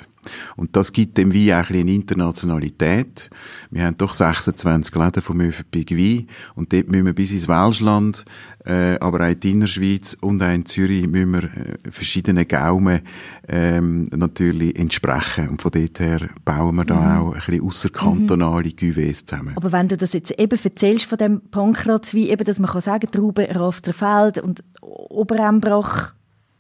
Und 0.56 0.76
das 0.76 0.94
gibt 0.94 1.18
dem 1.18 1.34
Wein 1.34 1.54
auch 1.54 1.68
ein 1.68 1.74
bisschen 1.74 1.88
Internationalität. 1.88 3.30
Wir 3.70 3.86
haben 3.86 3.98
doch 3.98 4.14
26 4.14 4.96
Läden 4.96 5.22
vom 5.22 5.38
Mövenpick 5.38 5.92
Wein 5.92 6.28
und 6.56 6.72
dort 6.72 6.90
müssen 6.90 7.06
wir 7.06 7.14
bis 7.14 7.32
ins 7.32 7.48
Welschland, 7.48 8.24
äh, 8.70 9.00
aber 9.00 9.26
auch 9.26 9.32
in 9.32 9.40
die 9.40 9.52
Innerschweiz 9.52 10.16
und 10.22 10.44
auch 10.44 10.54
in 10.54 10.66
Zürich 10.66 11.08
müssen 11.08 11.32
wir 11.32 11.44
äh, 11.44 11.92
verschiedene 11.92 12.46
Gaumen 12.46 13.02
ähm, 13.48 14.08
natürlich 14.16 14.78
entsprechen. 14.78 15.50
Und 15.50 15.62
von 15.62 15.72
dort 15.72 16.00
her 16.00 16.30
bauen 16.46 16.76
wir 16.76 16.86
da 16.86 16.96
mhm. 16.96 17.22
auch 17.22 17.34
ein 17.34 17.40
bisschen 17.40 17.64
ausserkantonale 17.64 18.70
mhm. 18.70 18.76
Cuvées 18.76 19.26
zusammen. 19.26 19.54
Aber 19.56 19.72
wenn 19.72 19.88
du 19.88 19.98
das 19.98 20.14
jetzt 20.14 20.32
eben 20.40 20.60
erzählst 20.64 21.06
von 21.06 21.18
dem 21.18 21.42
Pankrazwein, 21.50 22.28
eben, 22.28 22.44
dass 22.44 22.60
man 22.60 22.70
kann 22.70 22.82
sagen, 22.82 23.10
Trauben, 23.12 23.46
Rafterfeld 23.46 24.38
und 24.38 24.64
Oberembrach, 24.82 26.14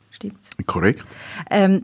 stimmt's? 0.09 0.49
Korrekt. 0.65 1.05
Ähm, 1.51 1.83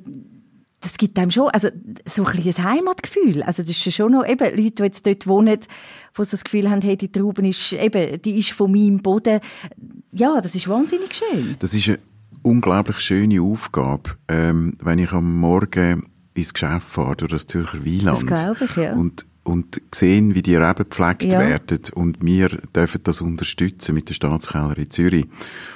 das 0.86 0.98
gibt 0.98 1.18
einem 1.18 1.32
schon 1.32 1.50
also 1.50 1.70
so 2.06 2.26
ein 2.26 2.38
ein 2.38 2.64
Heimatgefühl. 2.64 3.42
Also 3.44 3.64
das 3.64 3.72
ist 3.72 3.94
schon 3.94 4.12
noch 4.12 4.26
eben 4.26 4.56
Leute, 4.56 4.76
die 4.76 4.84
jetzt 4.84 5.06
dort 5.06 5.26
wohnen, 5.26 5.60
die 5.60 5.66
so 6.14 6.24
das 6.24 6.44
Gefühl 6.44 6.70
haben, 6.70 6.82
hey, 6.82 6.96
die 6.96 7.12
Trauben 7.12 7.46
ist 7.46 7.74
eben, 7.74 8.22
die 8.22 8.38
ist 8.38 8.52
von 8.52 8.72
meinem 8.72 9.02
Boden. 9.02 9.40
Ja, 10.12 10.40
das 10.42 10.54
ist 10.54 10.68
wahnsinnig 10.70 11.16
schön. 11.16 11.56
Das 11.60 11.74
ist 11.74 11.90
eine 11.90 12.00
unglaublich 12.44 13.00
schöne 13.00 13.42
Aufgabe, 13.42 14.12
ähm, 14.28 14.78
wenn 14.80 15.00
ich 15.00 15.12
am 15.12 15.40
Morgen 15.40 16.08
ins 16.36 16.54
Geschäft 16.54 16.88
fahre 16.88 17.16
durch 17.16 17.32
das 17.32 17.48
Zürcher 17.48 17.84
Wieland. 17.84 18.18
Das 18.18 18.26
glaube 18.26 18.66
ich, 18.66 18.76
ja. 18.76 18.94
Und 18.94 19.26
und 19.46 19.80
sehen, 19.94 20.34
wie 20.34 20.42
die 20.42 20.56
Reben 20.56 20.90
gepflegt 20.90 21.24
ja. 21.24 21.40
werden. 21.40 21.80
Und 21.94 22.26
wir 22.26 22.50
dürfen 22.76 23.02
das 23.04 23.22
unterstützen 23.22 23.94
mit 23.94 24.10
der 24.10 24.16
Staatskeller 24.16 24.78
in 24.78 24.90
Zürich. 24.90 25.28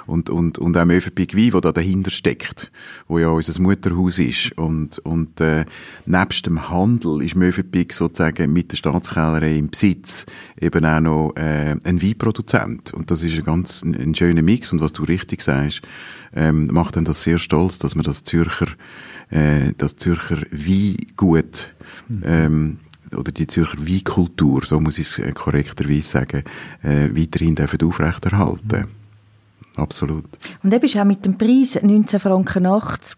Und, 0.07 0.31
und, 0.31 0.57
und 0.57 0.75
auch 0.75 0.85
Mövenpick 0.85 1.37
Wein, 1.37 1.51
der 1.51 1.61
da 1.61 1.71
dahinter 1.71 2.09
steckt, 2.09 2.71
wo 3.07 3.19
ja 3.19 3.29
unser 3.29 3.61
Mutterhaus 3.61 4.17
ist. 4.17 4.57
Und, 4.57 4.97
und 4.99 5.39
äh, 5.39 5.65
nebst 6.07 6.47
dem 6.47 6.69
Handel 6.69 7.21
ist 7.23 7.35
Mövenpick 7.35 7.93
sozusagen 7.93 8.51
mit 8.51 8.71
der 8.71 8.77
Staatskellerei 8.77 9.57
im 9.57 9.69
Besitz 9.69 10.25
eben 10.59 10.83
auch 10.83 10.99
noch 10.99 11.33
äh, 11.35 11.75
ein 11.83 12.01
Weinproduzent. 12.01 12.91
Und 12.93 13.11
das 13.11 13.21
ist 13.21 13.37
ein 13.37 13.43
ganz 13.43 13.83
ein, 13.83 14.15
schöner 14.15 14.41
Mix. 14.41 14.73
Und 14.73 14.81
was 14.81 14.93
du 14.93 15.03
richtig 15.03 15.43
sagst, 15.43 15.81
ähm, 16.35 16.69
macht 16.71 16.95
dann 16.95 17.05
das 17.05 17.21
sehr 17.21 17.37
stolz, 17.37 17.77
dass 17.77 17.93
man 17.93 18.03
das 18.03 18.23
Zürcher, 18.23 18.67
äh, 19.29 19.73
das 19.77 19.95
Zürcher 19.95 20.41
Weingut 20.51 21.71
mhm. 22.07 22.23
ähm, 22.25 22.77
oder 23.15 23.31
die 23.31 23.47
Zürcher 23.47 23.79
Weinkultur, 23.79 24.65
so 24.65 24.79
muss 24.79 24.97
ich 24.97 25.07
es 25.07 25.19
äh, 25.19 25.31
korrekterweise 25.31 26.01
sagen, 26.01 26.43
äh, 26.83 27.09
weiterhin 27.13 27.55
dürfen 27.55 27.81
aufrechterhalten. 27.83 28.87
Absolut. 29.75 30.25
Und 30.63 30.73
eben 30.73 30.83
ist 30.83 30.97
auch 30.97 31.05
mit 31.05 31.25
dem 31.25 31.37
Preis 31.37 31.79
19 31.81 32.19
Franken 32.19 32.65
80 32.65 33.17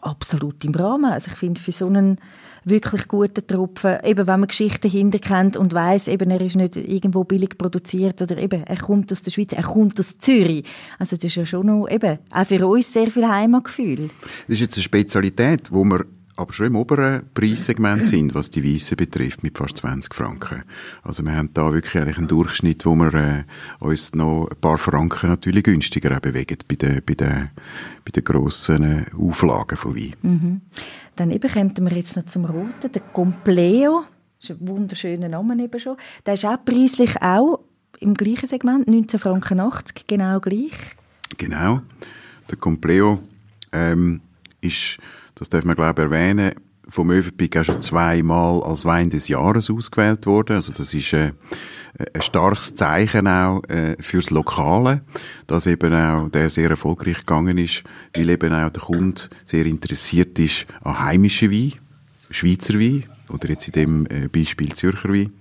absolut 0.00 0.64
im 0.64 0.74
Rahmen. 0.74 1.12
Also 1.12 1.30
ich 1.30 1.36
finde, 1.36 1.60
für 1.60 1.72
so 1.72 1.86
einen 1.86 2.18
wirklich 2.64 3.08
guten 3.08 3.46
Tropfen, 3.46 3.98
eben 4.04 4.26
wenn 4.26 4.40
man 4.40 4.48
Geschichten 4.48 4.90
hinterkennt 4.90 5.56
und 5.56 5.72
weiß, 5.72 6.08
eben 6.08 6.30
er 6.30 6.40
ist 6.40 6.56
nicht 6.56 6.76
irgendwo 6.76 7.24
billig 7.24 7.56
produziert 7.56 8.20
oder 8.22 8.38
eben 8.38 8.64
er 8.64 8.76
kommt 8.76 9.12
aus 9.12 9.22
der 9.22 9.30
Schweiz, 9.30 9.52
er 9.52 9.62
kommt 9.62 9.98
aus 9.98 10.18
Zürich. 10.18 10.64
Also 10.98 11.16
das 11.16 11.24
ist 11.24 11.36
ja 11.36 11.46
schon 11.46 11.66
noch 11.66 11.88
eben 11.88 12.18
auch 12.30 12.46
für 12.46 12.66
uns 12.66 12.92
sehr 12.92 13.10
viel 13.10 13.26
Heimatgefühl. 13.26 14.10
Das 14.46 14.54
ist 14.54 14.60
jetzt 14.60 14.76
eine 14.76 14.82
Spezialität, 14.82 15.70
wo 15.72 15.84
man 15.84 16.04
aber 16.38 16.52
schon 16.52 16.66
im 16.66 16.76
oberen 16.76 17.22
Preissegment 17.34 18.06
sind, 18.06 18.32
was 18.32 18.48
die 18.48 18.62
Weisse 18.62 18.94
betrifft, 18.94 19.42
mit 19.42 19.58
fast 19.58 19.78
20 19.78 20.14
Franken. 20.14 20.62
Also 21.02 21.24
wir 21.24 21.34
haben 21.34 21.50
da 21.52 21.72
wirklich 21.72 22.00
eigentlich 22.00 22.16
einen 22.16 22.28
Durchschnitt, 22.28 22.86
wo 22.86 22.94
wir 22.94 23.12
äh, 23.12 23.44
uns 23.80 24.14
noch 24.14 24.48
ein 24.48 24.56
paar 24.60 24.78
Franken 24.78 25.30
natürlich 25.30 25.64
günstiger 25.64 26.20
bewegen 26.20 26.58
bei 26.68 26.76
den, 26.76 27.02
bei 27.04 27.14
den, 27.14 27.50
bei 28.04 28.12
den 28.14 28.22
grossen 28.22 28.82
äh, 28.84 29.04
Auflagen 29.16 29.76
von 29.76 29.96
Wein. 29.96 30.14
Mhm. 30.22 30.60
Dann 31.16 31.32
eben 31.32 31.50
kommen 31.50 31.74
wir 31.76 31.96
jetzt 31.96 32.16
noch 32.16 32.26
zum 32.26 32.44
Roten, 32.44 32.92
der 32.92 33.02
Compleo. 33.12 34.04
Das 34.38 34.50
ist 34.50 34.60
ein 34.60 34.68
wunderschöner 34.68 35.28
Name 35.28 35.60
eben 35.60 35.80
schon. 35.80 35.96
Der 36.24 36.34
ist 36.34 36.44
auch 36.44 36.64
preislich 36.64 37.20
auch 37.20 37.64
im 37.98 38.14
gleichen 38.14 38.46
Segment, 38.46 38.86
19 38.86 39.18
Franken 39.18 39.58
80, 39.58 40.06
genau 40.06 40.38
gleich. 40.38 40.94
Genau. 41.36 41.80
Der 42.48 42.56
Compleo 42.58 43.18
ähm, 43.72 44.20
ist 44.60 44.98
das 45.38 45.48
darf 45.48 45.64
man 45.64 45.76
glaube 45.76 46.02
ich 46.02 46.10
erwähnen, 46.10 46.52
vom 46.88 47.08
Mövenpick 47.08 47.56
auch 47.56 47.64
schon 47.64 47.82
zweimal 47.82 48.62
als 48.62 48.84
Wein 48.84 49.10
des 49.10 49.28
Jahres 49.28 49.70
ausgewählt 49.70 50.26
worden. 50.26 50.56
Also 50.56 50.72
das 50.72 50.94
ist 50.94 51.12
äh, 51.12 51.32
ein 52.14 52.22
starkes 52.22 52.74
Zeichen 52.74 53.26
auch 53.28 53.62
äh, 53.68 53.96
fürs 54.00 54.30
Lokale, 54.30 55.02
dass 55.46 55.66
eben 55.66 55.92
auch 55.92 56.28
der 56.28 56.48
sehr 56.48 56.70
erfolgreich 56.70 57.18
gegangen 57.18 57.58
ist, 57.58 57.84
weil 58.14 58.30
eben 58.30 58.54
auch 58.54 58.70
der 58.70 58.82
Kunde 58.82 59.22
sehr 59.44 59.66
interessiert 59.66 60.38
ist 60.38 60.66
an 60.82 60.98
heimischen 60.98 61.50
Wein, 61.50 61.74
Schweizer 62.30 62.74
Wein 62.74 63.04
oder 63.28 63.48
jetzt 63.50 63.68
in 63.68 63.72
dem 63.72 64.06
äh, 64.06 64.28
Beispiel 64.28 64.72
Zürcher 64.72 65.10
Wein. 65.10 65.32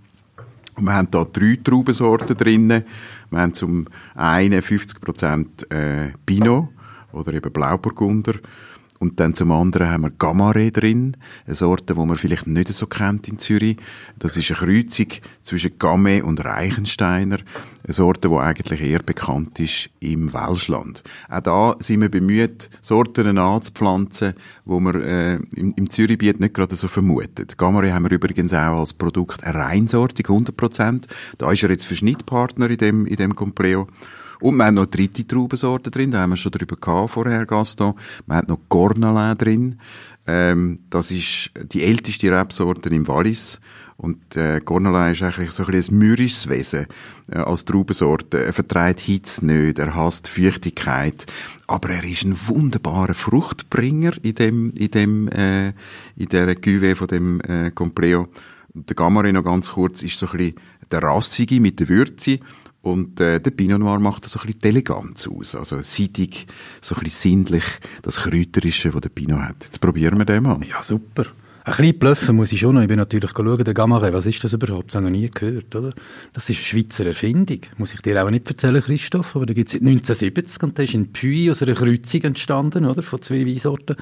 Und 0.76 0.84
wir 0.84 0.94
haben 0.94 1.10
da 1.10 1.26
drei 1.26 1.58
Traubensorten 1.64 2.38
drinnen. 2.38 2.84
Wir 3.32 3.40
haben 3.40 3.54
zum 3.54 3.88
einen 4.14 4.62
50% 4.62 5.74
äh, 5.74 6.12
Pinot 6.26 6.68
oder 7.14 7.34
eben 7.34 7.52
Blauburgunder 7.52 8.36
und 9.00 9.20
dann 9.20 9.34
zum 9.34 9.52
anderen 9.52 9.90
haben 9.90 10.04
wir 10.04 10.12
Gamare 10.12 10.72
drin, 10.72 11.18
eine 11.46 11.56
Sorte, 11.56 11.94
die 11.94 12.06
man 12.06 12.18
vielleicht 12.18 12.48
nicht 12.48 12.70
so 12.70 12.88
kennt 12.88 13.28
in 13.28 13.40
Zürich. 13.40 13.78
Das 14.18 14.38
ist 14.38 14.52
eine 14.52 14.60
Kreuzung 14.60 15.08
zwischen 15.42 15.78
Gamme 15.78 16.24
und 16.24 16.44
Reichensteiner. 16.44 17.38
Eine 17.84 17.94
Sorte, 17.94 18.30
die 18.30 18.36
eigentlich 18.36 18.82
eher 18.82 19.00
bekannt 19.00 19.60
ist 19.60 19.90
im 20.00 20.34
Welschland. 20.34 21.04
Auch 21.30 21.40
da 21.42 21.76
sind 21.80 22.02
wir 22.02 22.10
bemüht, 22.10 22.70
Sorten 22.82 23.38
anzupflanzen, 23.38 24.34
wo 24.66 24.80
man 24.80 25.02
äh, 25.02 25.36
im, 25.56 25.74
im 25.76 25.90
Zürichbiet 25.90 26.40
nicht 26.40 26.54
gerade 26.54 26.76
so 26.76 26.88
vermutet. 26.88 27.58
Gamare 27.58 27.94
haben 27.94 28.06
wir 28.06 28.12
übrigens 28.12 28.54
auch 28.54 28.80
als 28.80 28.94
Produkt 28.94 29.44
eine 29.44 29.60
Reinsorte, 29.60 30.24
100%. 30.24 31.08
Da 31.38 31.52
ist 31.52 31.64
er 31.64 31.70
jetzt 31.70 31.86
Verschnittpartner 31.86 32.70
in 32.70 32.78
dem, 32.78 33.06
in 33.06 33.16
dem 33.16 33.36
Compleo. 33.36 33.88
Und 34.40 34.58
wir 34.58 34.66
haben 34.66 34.76
noch 34.76 34.86
dritte 34.86 35.26
Traubensorte 35.26 35.92
drin, 35.92 36.12
da 36.12 36.22
haben 36.22 36.32
wir 36.32 36.38
schon 36.38 36.52
drüber 36.52 36.76
gehabt 36.76 37.12
vorher, 37.12 37.46
Gaston. 37.46 37.94
Wir 38.26 38.36
haben 38.36 38.48
noch 38.48 38.60
Cornalin 38.70 39.38
drin. 39.38 39.80
Ähm, 40.28 40.80
das 40.90 41.12
ist 41.12 41.52
die 41.72 41.84
älteste 41.84 42.32
Rebsorte 42.32 42.90
im 42.90 43.08
Wallis. 43.08 43.60
Und 43.96 44.36
äh, 44.36 44.62
Cornalin 44.62 45.14
ist 45.14 45.24
eigentlich 45.24 45.52
so 45.52 45.64
ein, 45.64 45.72
bisschen 45.72 45.96
ein 45.96 46.00
mürrisches 46.00 46.50
Wesen 46.50 46.86
äh, 47.32 47.38
als 47.38 47.66
Traubensorte. 47.66 48.46
Er 48.46 48.54
vertreibt 48.54 49.00
Hitze 49.00 49.44
nicht, 49.46 49.80
er 49.80 49.96
hasst 49.96 50.28
Feuchtigkeit. 50.28 51.26
Aber 51.66 51.90
er 51.90 52.04
ist 52.04 52.24
ein 52.24 52.38
wunderbarer 52.48 53.16
Fruchtbringer 53.16 54.14
in 54.22 54.36
dem, 54.36 54.72
in 54.74 54.92
dem, 54.92 55.28
äh, 55.30 55.70
in 56.16 56.30
der 56.32 56.56
Cuvée 56.56 56.96
von 56.96 57.08
dem 57.08 57.42
äh, 57.42 57.72
Compleo. 57.72 58.28
Der 58.74 58.96
Gamari 58.96 59.34
noch 59.34 59.44
ganz 59.44 59.70
kurz 59.70 60.04
ist 60.04 60.20
so 60.20 60.28
ein 60.28 60.38
bisschen 60.38 60.56
der 60.92 61.02
rassige 61.02 61.60
mit 61.60 61.80
der 61.80 61.90
Würze 61.90 62.40
und 62.82 63.20
äh, 63.20 63.40
der 63.40 63.52
Pinot 63.52 63.80
Noir 63.80 64.00
macht 64.00 64.26
so 64.26 64.40
ein 64.40 64.46
bisschen 64.46 64.64
Eleganz 64.64 65.28
aus. 65.28 65.56
Also 65.56 65.82
seidig, 65.82 66.48
so 66.82 66.96
ein 66.96 67.04
bisschen 67.04 67.46
sinnlich, 67.46 67.64
das 68.02 68.18
Kräuterische, 68.18 68.92
das 68.92 69.02
der 69.02 69.10
Pinot 69.10 69.42
hat. 69.42 69.64
Jetzt 69.64 69.82
probieren 69.82 70.18
wir 70.18 70.26
den 70.26 70.44
mal. 70.44 70.60
Ja, 70.68 70.82
super. 70.82 71.26
Ein 71.66 71.76
bisschen 71.76 72.00
bluffen 72.00 72.36
muss 72.38 72.54
ich 72.54 72.62
schon 72.62 72.76
noch. 72.76 72.82
Ich 72.82 72.88
bin 72.88 72.96
natürlich 72.96 73.32
schauen, 73.32 73.62
der 73.62 73.74
Gamare, 73.74 74.14
was 74.14 74.26
ist 74.26 74.42
das 74.42 74.54
überhaupt? 74.54 74.88
Das 74.88 74.96
habe 74.96 75.08
ich 75.08 75.12
noch 75.12 75.20
nie 75.20 75.30
gehört, 75.30 75.76
oder? 75.76 75.92
Das 76.32 76.50
ist 76.50 76.58
eine 76.58 76.64
Schweizer 76.64 77.06
Erfindung. 77.06 77.60
Muss 77.78 77.94
ich 77.94 78.02
dir 78.02 78.24
auch 78.24 78.30
nicht 78.30 78.48
erzählen, 78.48 78.82
Christoph. 78.82 79.36
Aber 79.36 79.46
da 79.46 79.54
gibt 79.54 79.68
es 79.68 79.74
seit 79.74 79.82
1970 79.82 80.64
und 80.64 80.78
der 80.78 80.86
ist 80.86 80.94
in 80.94 81.12
Puy 81.12 81.52
aus 81.52 81.62
einer 81.62 81.76
Kreuzung 81.76 82.22
entstanden, 82.22 82.86
oder? 82.86 83.04
Von 83.04 83.22
zwei 83.22 83.46
Weinsorten, 83.46 83.98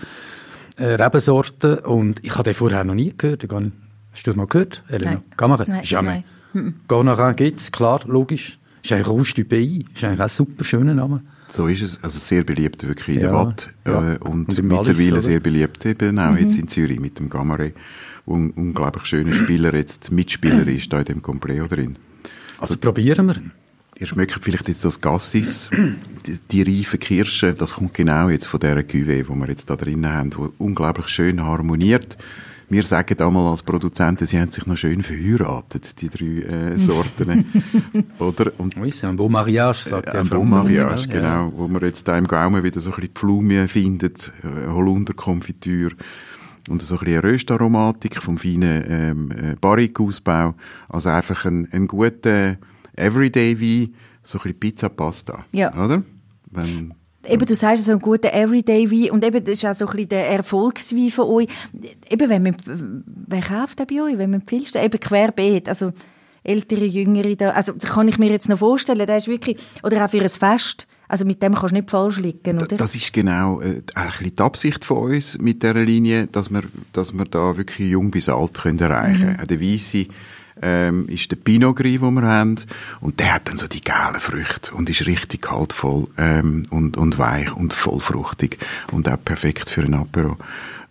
äh, 0.77 0.93
Rebensorten. 0.93 1.79
Und 1.79 2.23
ich 2.23 2.35
habe 2.35 2.43
den 2.43 2.53
vorher 2.53 2.83
noch 2.83 2.93
nie 2.93 3.15
gehört. 3.17 3.41
Hast 3.51 4.27
du 4.27 4.29
das 4.29 4.35
mal 4.35 4.45
gehört, 4.45 4.83
Elena? 4.87 5.13
Nein. 5.13 5.23
Gamare? 5.35 5.65
Nein, 5.67 5.83
Jamais. 5.83 6.23
Nein. 6.53 6.75
Gonarin 6.87 7.35
gibt 7.35 7.59
es, 7.59 7.71
klar, 7.71 8.01
logisch. 8.05 8.59
Ist 8.85 8.91
eigentlich 8.91 9.07
Roust 9.07 9.35
du 9.35 9.43
Pays. 9.43 9.83
Ist 9.95 10.03
eigentlich 10.03 10.21
ein 10.21 10.29
super 10.29 10.63
schöner 10.63 10.93
Name. 10.93 11.21
So 11.49 11.65
ist 11.65 11.81
es. 11.81 11.99
Also 12.03 12.19
sehr 12.19 12.43
beliebt 12.43 12.87
wirklich 12.87 13.17
in 13.17 13.23
ja, 13.23 13.29
der 13.29 13.33
Watt. 13.33 13.73
Ja. 13.83 14.13
Äh, 14.13 14.17
und, 14.19 14.47
und 14.47 14.63
mittlerweile 14.63 15.11
Wallis, 15.13 15.25
sehr 15.25 15.39
beliebt 15.39 15.83
eben 15.87 16.19
auch 16.19 16.29
mhm. 16.29 16.37
jetzt 16.37 16.59
in 16.59 16.67
Zürich 16.67 16.99
mit 16.99 17.17
dem 17.17 17.27
Gamare, 17.27 17.73
wo 18.27 18.35
ein 18.35 18.51
unglaublich 18.51 19.05
schöner 19.05 19.33
Spieler 19.33 19.73
jetzt 19.73 20.11
Mitspieler 20.11 20.67
ist 20.67 20.93
da 20.93 20.99
in 20.99 21.05
dem 21.05 21.21
Compleo 21.23 21.65
drin. 21.65 21.97
Also, 22.59 22.73
also 22.73 22.77
probieren 22.77 23.25
wir 23.25 23.37
ihn. 23.37 23.51
Ihr 23.97 24.05
schmeckt 24.05 24.37
vielleicht 24.39 24.67
jetzt 24.67 24.85
das 24.85 25.01
Gassis, 25.01 25.71
die, 26.27 26.37
die 26.51 26.61
reife 26.61 26.99
Kirsche, 26.99 27.55
das 27.55 27.73
kommt 27.73 27.95
genau 27.95 28.29
jetzt 28.29 28.45
von 28.45 28.59
dieser 28.59 28.81
Cuvée, 28.81 29.23
die 29.23 29.29
wir 29.29 29.47
jetzt 29.47 29.67
da 29.67 29.77
drinnen 29.77 30.13
haben, 30.13 30.29
die 30.29 30.37
unglaublich 30.59 31.07
schön 31.07 31.41
harmoniert 31.43 32.17
wir 32.69 32.83
sagen 32.83 33.19
einmal 33.19 33.47
als 33.47 33.61
Produzenten, 33.61 34.25
sie 34.25 34.39
haben 34.39 34.51
sich 34.51 34.65
noch 34.65 34.75
schön 34.75 35.01
verheiratet, 35.01 36.01
die 36.01 36.09
drei 36.09 36.73
äh, 36.73 36.77
Sorten. 36.77 37.45
Oder? 38.19 38.51
Und, 38.57 38.75
oui, 38.77 38.89
c'est 38.91 39.07
un 39.07 39.15
beau 39.15 39.29
mariage, 39.29 39.83
sagt 39.83 40.13
äh, 40.13 40.17
Ein 40.17 40.29
beau 40.29 40.43
mariage, 40.43 41.07
genau. 41.07 41.47
Ja. 41.47 41.51
Wo 41.55 41.67
man 41.67 41.81
jetzt 41.83 42.07
da 42.07 42.17
im 42.17 42.27
Gaumen 42.27 42.63
wieder 42.63 42.79
so 42.79 42.89
ein 42.91 42.95
bisschen 42.95 43.13
Pflaumen 43.13 43.67
findet, 43.67 44.31
äh, 44.43 44.67
Holunderkonfitüre 44.67 45.95
und 46.69 46.81
so 46.81 46.95
ein 46.95 47.05
bisschen 47.05 47.21
Röstaromatik 47.21 48.21
vom 48.21 48.37
feinen 48.37 48.83
ähm, 48.87 49.31
äh, 49.31 49.55
Barrique-Ausbau. 49.59 50.55
Also 50.89 51.09
einfach 51.09 51.45
ein, 51.45 51.67
ein 51.71 51.87
guter 51.87 52.57
Everyday-Wein, 52.95 53.93
so 54.23 54.39
ein 54.39 54.43
bisschen 54.43 54.59
Pizza-Pasta. 54.59 55.45
Ja. 55.51 55.73
Oder? 55.75 56.03
Wenn 56.49 56.93
eben, 57.27 57.45
du 57.45 57.55
sagst, 57.55 57.85
so 57.85 57.91
ein 57.91 57.99
guter 57.99 58.33
Everyday-Wein 58.33 59.11
und 59.11 59.23
eben, 59.23 59.43
das 59.43 59.57
ist 59.57 59.65
auch 59.65 59.73
so 59.73 59.85
ein 59.85 59.91
bisschen 59.91 60.09
der 60.09 60.29
Erfolgswein 60.29 61.11
von 61.11 61.25
euch. 61.25 61.47
Eben, 62.09 62.29
wenn 62.29 62.43
man, 62.43 62.55
wer 63.27 63.41
kauft 63.41 63.79
den 63.79 63.87
bei 63.87 64.01
euch? 64.01 64.17
Wenn 64.17 64.31
man 64.31 64.41
empfiehlst, 64.41 64.75
eben 64.75 64.99
querbeet, 64.99 65.69
also 65.69 65.91
ältere, 66.43 66.85
jüngere, 66.85 67.35
da, 67.35 67.49
also 67.51 67.73
das 67.73 67.89
kann 67.91 68.07
ich 68.07 68.17
mir 68.17 68.29
jetzt 68.29 68.49
noch 68.49 68.59
vorstellen, 68.59 69.05
der 69.05 69.17
ist 69.17 69.27
wirklich, 69.27 69.57
oder 69.83 70.05
auch 70.05 70.09
für 70.09 70.21
ein 70.21 70.29
Fest, 70.29 70.87
also 71.07 71.25
mit 71.25 71.41
dem 71.43 71.53
kannst 71.53 71.71
du 71.71 71.75
nicht 71.75 71.89
falsch 71.89 72.17
liegen, 72.17 72.61
oder? 72.61 72.77
Das 72.77 72.95
ist 72.95 73.13
genau 73.13 73.61
äh, 73.61 73.81
die 74.21 74.39
Absicht 74.39 74.85
von 74.85 75.11
uns 75.11 75.37
mit 75.37 75.61
dieser 75.61 75.73
Linie, 75.75 76.27
dass 76.27 76.51
wir, 76.51 76.63
dass 76.93 77.13
wir 77.13 77.25
da 77.25 77.57
wirklich 77.57 77.91
jung 77.91 78.11
bis 78.11 78.29
alt 78.29 78.55
können 78.55 78.79
erreichen 78.79 79.21
können. 79.21 79.37
Mhm. 79.41 79.47
Der 79.47 79.61
Weisse 79.61 80.05
ähm, 80.61 81.07
ist 81.07 81.31
der 81.31 81.37
Pinot 81.37 81.75
Gris, 81.75 81.99
den 81.99 82.13
wir 82.13 82.23
haben. 82.23 82.55
Und 83.01 83.19
der 83.19 83.35
hat 83.35 83.47
dann 83.47 83.57
so 83.57 83.67
die 83.67 83.81
gelben 83.81 84.19
Früchte 84.19 84.73
und 84.73 84.89
ist 84.89 85.05
richtig 85.05 85.41
kaltvoll 85.43 86.07
ähm, 86.17 86.63
und, 86.69 86.97
und 86.97 87.17
weich 87.17 87.55
und 87.55 87.73
vollfruchtig 87.73 88.57
und 88.91 89.09
auch 89.09 89.23
perfekt 89.23 89.69
für 89.69 89.81
ein 89.81 89.93
Apero. 89.93 90.37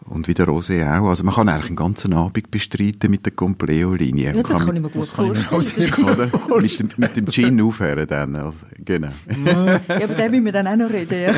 Und 0.06 0.28
wie 0.28 0.34
der 0.34 0.46
Rosé 0.46 0.82
auch. 0.82 1.08
Also 1.08 1.24
man 1.24 1.34
kann 1.34 1.48
eigentlich 1.48 1.68
einen 1.68 1.76
ganzen 1.76 2.12
Abend 2.12 2.50
bestreiten 2.50 3.10
mit 3.10 3.24
der 3.24 3.32
Compleo-Linie. 3.32 4.34
Ja, 4.34 4.42
das 4.42 4.58
kann, 4.58 4.66
kann 4.66 4.76
ich 4.76 4.82
mir 4.82 4.90
gut 4.90 5.06
vorstellen. 5.06 5.32
mit, 6.60 6.78
dem, 6.78 6.88
mit 6.98 7.16
dem 7.16 7.26
Gin 7.30 7.60
aufhören 7.62 8.06
dann. 8.06 8.36
Also, 8.36 8.58
genau. 8.84 9.08
ja, 9.46 9.80
aber 9.88 10.14
den 10.14 10.30
müssen 10.30 10.44
wir 10.44 10.52
dann 10.52 10.66
auch 10.66 10.76
noch 10.76 10.90
reden. 10.90 11.20
Ja. 11.22 11.32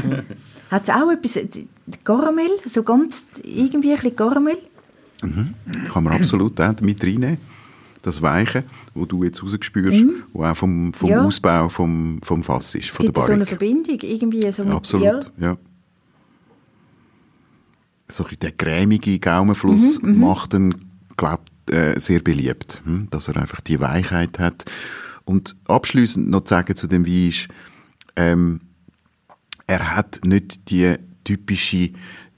Hat 0.69 0.83
es 0.83 0.91
auch 0.91 1.09
etwas, 1.13 1.39
Karamell, 2.03 2.51
so 2.65 2.83
ganz, 2.83 3.25
irgendwie 3.45 3.91
ein 3.91 4.01
bisschen 4.01 4.17
Karamell? 4.17 4.59
Mhm. 5.23 5.55
Kann 5.93 6.03
man 6.03 6.15
absolut 6.15 6.61
auch 6.61 6.81
mit 6.81 7.05
reinnehmen 7.05 7.39
das 8.07 8.23
Weiche, 8.23 8.65
wo 8.95 9.05
du 9.05 9.25
jetzt 9.25 9.43
rausspürst, 9.43 10.05
mhm. 10.05 10.23
wo 10.33 10.45
auch 10.45 10.57
vom, 10.57 10.93
vom 10.95 11.11
ja. 11.11 11.25
Ausbau 11.25 11.69
vom, 11.69 12.21
vom 12.23 12.45
Fass 12.45 12.75
ist, 12.75 12.91
von 12.91 13.05
Gibt 13.05 13.17
der 13.17 13.27
so 13.27 13.33
eine 13.33 13.47
Verbindung 13.47 13.99
irgendwie? 14.01 14.53
So 14.53 14.65
mit, 14.65 14.73
Absolut, 14.73 15.33
ja. 15.39 15.49
ja. 15.51 15.57
So 18.09 18.25
ein 18.25 18.37
der 18.41 18.53
cremige 18.53 19.19
Gaumenfluss 19.19 20.01
mhm, 20.01 20.13
mhm, 20.13 20.21
macht 20.21 20.55
ihn, 20.55 20.75
glaube 21.17 21.43
äh, 21.71 21.99
sehr 21.99 22.21
beliebt, 22.21 22.81
hm? 22.85 23.09
dass 23.11 23.27
er 23.27 23.37
einfach 23.39 23.61
die 23.61 23.81
Weichheit 23.81 24.39
hat. 24.39 24.65
Und 25.25 25.57
abschließend 25.67 26.31
noch 26.31 26.45
zu 26.45 26.51
sagen 26.51 26.77
zu 26.77 26.87
dem 26.87 27.05
Wein 27.05 27.29
ist, 27.29 27.49
ähm, 28.15 28.61
er 29.67 29.97
hat 29.97 30.21
nicht 30.25 30.71
die 30.71 30.95
typische 31.25 31.91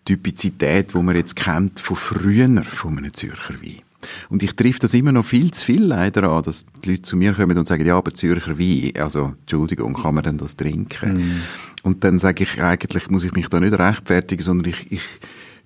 Typizität, 0.06 0.94
die 0.94 0.98
man 0.98 1.14
jetzt 1.14 1.36
kennt 1.36 1.80
von 1.80 1.96
früher 1.96 2.62
von 2.64 2.96
einem 2.96 3.12
Zürcher 3.12 3.60
Wein. 3.60 3.82
Und 4.28 4.42
ich 4.42 4.54
treffe 4.54 4.78
das 4.80 4.94
immer 4.94 5.12
noch 5.12 5.24
viel 5.24 5.50
zu 5.50 5.64
viel 5.64 5.82
leider 5.82 6.24
an, 6.30 6.42
dass 6.42 6.66
die 6.84 6.90
Leute 6.90 7.02
zu 7.02 7.16
mir 7.16 7.34
kommen 7.34 7.58
und 7.58 7.66
sagen, 7.66 7.84
ja, 7.84 7.96
aber 7.96 8.14
Zürcher 8.14 8.58
Wein, 8.58 8.92
also, 8.98 9.34
Entschuldigung, 9.40 9.94
kann 9.94 10.14
man 10.14 10.24
denn 10.24 10.38
das 10.38 10.56
trinken? 10.56 11.18
Mm. 11.18 11.40
Und 11.82 12.04
dann 12.04 12.18
sage 12.18 12.44
ich, 12.44 12.60
eigentlich 12.62 13.08
muss 13.10 13.24
ich 13.24 13.32
mich 13.32 13.48
da 13.48 13.60
nicht 13.60 13.78
rechtfertigen, 13.78 14.42
sondern 14.42 14.72
ich, 14.72 14.92
ich 14.92 15.02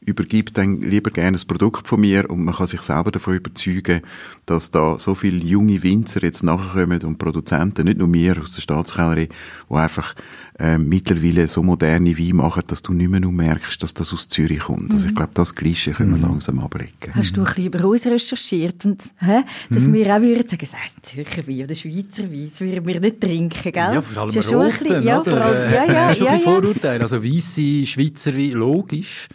übergebe 0.04 0.52
dann 0.52 0.82
lieber 0.82 1.10
gerne 1.10 1.38
ein 1.38 1.46
Produkt 1.46 1.88
von 1.88 2.00
mir 2.00 2.28
und 2.28 2.44
man 2.44 2.54
kann 2.54 2.66
sich 2.66 2.82
selber 2.82 3.10
davon 3.10 3.36
überzeugen, 3.36 4.02
dass 4.46 4.70
da 4.70 4.98
so 4.98 5.14
viele 5.14 5.38
junge 5.38 5.82
Winzer 5.82 6.22
jetzt 6.22 6.42
nachkommen 6.42 7.00
und 7.02 7.18
Produzenten, 7.18 7.84
nicht 7.84 7.98
nur 7.98 8.12
wir 8.12 8.40
aus 8.40 8.52
der 8.52 8.62
Staatskellerei, 8.62 9.28
die 9.70 9.74
einfach 9.74 10.14
äh, 10.58 10.78
mittlerweile 10.78 11.48
so 11.48 11.62
moderne 11.62 12.18
Weine 12.18 12.34
machen, 12.34 12.62
dass 12.66 12.82
du 12.82 12.92
nicht 12.92 13.10
mehr 13.10 13.20
nur 13.20 13.32
merkst, 13.32 13.82
dass 13.82 13.94
das 13.94 14.12
aus 14.12 14.28
Zürich 14.28 14.60
kommt. 14.60 14.88
Mhm. 14.88 14.92
Also 14.92 15.06
ich 15.06 15.12
mhm. 15.12 15.16
glaube, 15.16 15.32
das 15.34 15.54
Gleiche 15.54 15.92
können 15.92 16.10
wir 16.10 16.18
mhm. 16.18 16.24
langsam 16.24 16.58
ablegen. 16.58 16.92
Hast 17.14 17.36
du 17.36 17.42
ein 17.42 17.46
bisschen 17.46 17.66
über 17.66 17.84
uns 17.84 18.06
recherchiert 18.06 18.84
und 18.84 19.04
hä, 19.18 19.42
dass 19.70 19.84
mhm. 19.84 19.94
wir 19.94 20.14
auch 20.16 20.20
würden 20.20 20.46
sagen, 20.46 20.62
es 20.62 20.74
heisst 20.74 20.96
Zürcher 21.02 21.46
Wein 21.46 21.64
oder 21.64 21.74
Schweizer 21.74 22.30
Wein, 22.30 22.48
das 22.50 22.60
würden 22.60 22.86
wir 22.86 23.00
nicht 23.00 23.20
trinken, 23.20 23.72
gell? 23.72 23.74
Ja, 23.74 24.02
vor 24.02 24.22
allem 24.22 24.30
ja 24.32 24.42
schon 24.42 24.54
roten, 24.54 24.72
ein 24.72 24.78
bisschen, 24.82 25.02
ja, 25.04 25.24
vor 25.24 25.40
allem, 25.40 25.72
ja, 25.72 25.84
ja, 25.84 26.12
ja, 26.12 26.32
ja, 26.32 26.38
Vorurteile, 26.38 27.02
also 27.02 27.24
weisse 27.24 27.86
Schweizer 27.86 28.34
Wein, 28.34 28.50
logisch. 28.52 29.28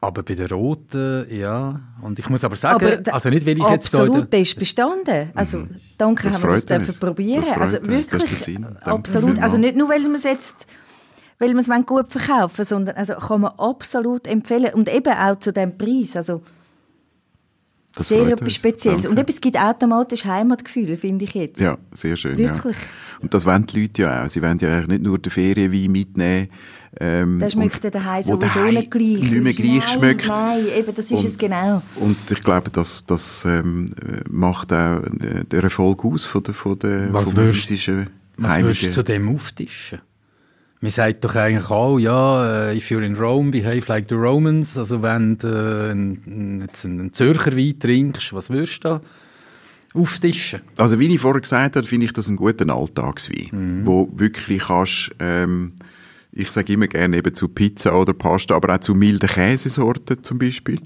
Aber 0.00 0.22
bei 0.22 0.34
der 0.34 0.50
roten, 0.50 1.26
ja. 1.30 1.80
Und 2.02 2.18
ich 2.18 2.28
muss 2.28 2.44
aber 2.44 2.56
sagen, 2.56 2.86
aber 2.86 3.14
also 3.14 3.28
nicht, 3.30 3.46
weil 3.46 3.56
ich 3.56 3.68
jetzt 3.68 3.92
da... 3.92 3.98
Absolut, 4.00 4.32
der 4.32 4.40
ist 4.40 4.58
bestanden. 4.58 5.30
Also, 5.34 5.58
mhm. 5.58 5.70
danke, 5.96 6.24
das 6.24 6.34
haben 6.34 6.42
wir 6.42 6.50
das 6.50 6.64
dürfen 6.64 6.94
probieren. 7.00 7.44
Also 7.58 7.78
wirklich, 7.86 8.58
absolut. 8.82 9.40
Also 9.40 9.56
nicht 9.56 9.76
nur, 9.76 9.88
weil 9.88 10.02
wir 10.02 10.14
es 10.14 10.24
jetzt 10.24 10.66
weil 11.38 11.52
wir 11.52 11.60
es 11.60 11.86
gut 11.86 12.08
verkaufen 12.08 12.64
sondern 12.64 12.96
also 12.96 13.14
kann 13.14 13.42
man 13.42 13.52
absolut 13.58 14.26
empfehlen. 14.26 14.72
Und 14.74 14.92
eben 14.92 15.12
auch 15.12 15.38
zu 15.38 15.52
diesem 15.52 15.76
Preis. 15.76 16.16
Also, 16.16 16.42
das 17.96 18.08
sehr 18.08 18.26
etwas 18.26 18.54
Spezielles. 18.54 19.02
Danke. 19.02 19.20
Und 19.20 19.30
es 19.30 19.40
gibt 19.40 19.58
automatisch 19.58 20.24
Heimatgefühl, 20.24 20.96
finde 20.96 21.24
ich 21.24 21.34
jetzt. 21.34 21.60
Ja, 21.60 21.78
sehr 21.92 22.16
schön. 22.16 22.36
Wirklich. 22.36 22.76
Ja. 22.76 23.22
Und 23.22 23.32
das 23.32 23.46
wollen 23.46 23.66
die 23.66 23.80
Leute 23.80 24.02
ja 24.02 24.24
auch. 24.24 24.28
Sie 24.28 24.42
wollen 24.42 24.58
ja 24.58 24.68
eigentlich 24.68 24.88
nicht 24.88 25.02
nur 25.02 25.18
den 25.18 25.32
Ferienwein 25.32 25.90
mitnehmen. 25.90 26.48
Ähm, 27.00 27.38
der 27.38 27.50
schmeckt 27.50 27.84
ja 27.84 27.90
daheim 27.90 28.22
sowieso 28.22 28.64
nicht 28.64 28.90
gleich. 28.90 29.02
Nicht 29.02 29.32
mehr 29.32 29.52
gleich 29.52 29.78
nein, 29.78 29.82
schmeckt. 29.82 30.28
Nein, 30.28 30.66
eben, 30.76 30.94
das 30.94 31.04
ist 31.06 31.12
und, 31.12 31.24
es 31.24 31.38
genau. 31.38 31.82
Und 31.96 32.16
ich 32.30 32.42
glaube, 32.42 32.70
das, 32.70 33.04
das 33.06 33.44
ähm, 33.44 33.90
macht 34.30 34.72
auch 34.72 35.02
äh, 35.02 35.44
den 35.44 35.60
Erfolg 35.62 36.04
aus 36.04 36.26
von 36.26 36.42
der, 36.42 36.54
von 36.54 36.78
der 36.78 37.12
was 37.12 37.34
würdest, 37.34 37.70
was 38.36 38.62
würdest 38.62 38.82
du 38.82 38.90
zu 38.90 39.02
dem 39.02 39.34
auftischen? 39.34 40.00
Man 40.80 40.90
sagt 40.90 41.24
doch 41.24 41.34
eigentlich 41.34 41.70
auch, 41.70 41.98
ja, 41.98 42.68
äh, 42.68 42.76
if 42.76 42.90
you're 42.90 43.02
in 43.02 43.16
Rome, 43.16 43.50
behave 43.50 43.84
like 43.88 44.06
the 44.08 44.14
Romans. 44.14 44.76
Also 44.76 45.02
wenn 45.02 45.38
du 45.38 45.48
äh, 45.48 45.90
einen, 45.90 46.60
jetzt 46.60 46.84
einen 46.84 47.12
Zürcher 47.12 47.56
Wein 47.56 47.78
trinkst, 47.78 48.32
was 48.34 48.50
würdest 48.50 48.84
du 48.84 48.88
da 48.88 49.00
auftischen? 49.94 50.60
Also 50.76 50.98
wie 51.00 51.06
ich 51.06 51.20
vorher 51.20 51.40
gesagt 51.40 51.76
habe, 51.76 51.86
finde 51.86 52.06
ich 52.06 52.12
das 52.12 52.28
einen 52.28 52.36
guten 52.36 52.70
Alltagswein, 52.70 53.48
mhm. 53.52 53.86
wo 53.86 54.10
wirklich 54.14 54.64
kannst, 54.64 55.12
ähm, 55.18 55.72
ich 56.32 56.50
sage 56.50 56.74
immer 56.74 56.86
gerne 56.86 57.16
eben 57.16 57.32
zu 57.32 57.48
Pizza 57.48 57.98
oder 57.98 58.12
Pasta, 58.12 58.54
aber 58.54 58.74
auch 58.74 58.80
zu 58.80 58.94
milden 58.94 59.28
Käsesorten 59.28 60.22
zum 60.22 60.38
Beispiel, 60.38 60.80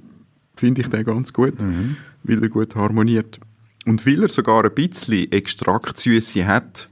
finde 0.54 0.82
ich 0.82 0.88
den 0.88 1.04
ganz 1.04 1.32
gut, 1.32 1.60
mhm. 1.60 1.96
weil 2.22 2.42
er 2.42 2.48
gut 2.48 2.76
harmoniert. 2.76 3.40
Und 3.86 4.06
weil 4.06 4.22
er 4.22 4.28
sogar 4.28 4.64
ein 4.64 4.74
bisschen 4.74 5.32
Extraktsüße 5.32 6.46
hat, 6.46 6.89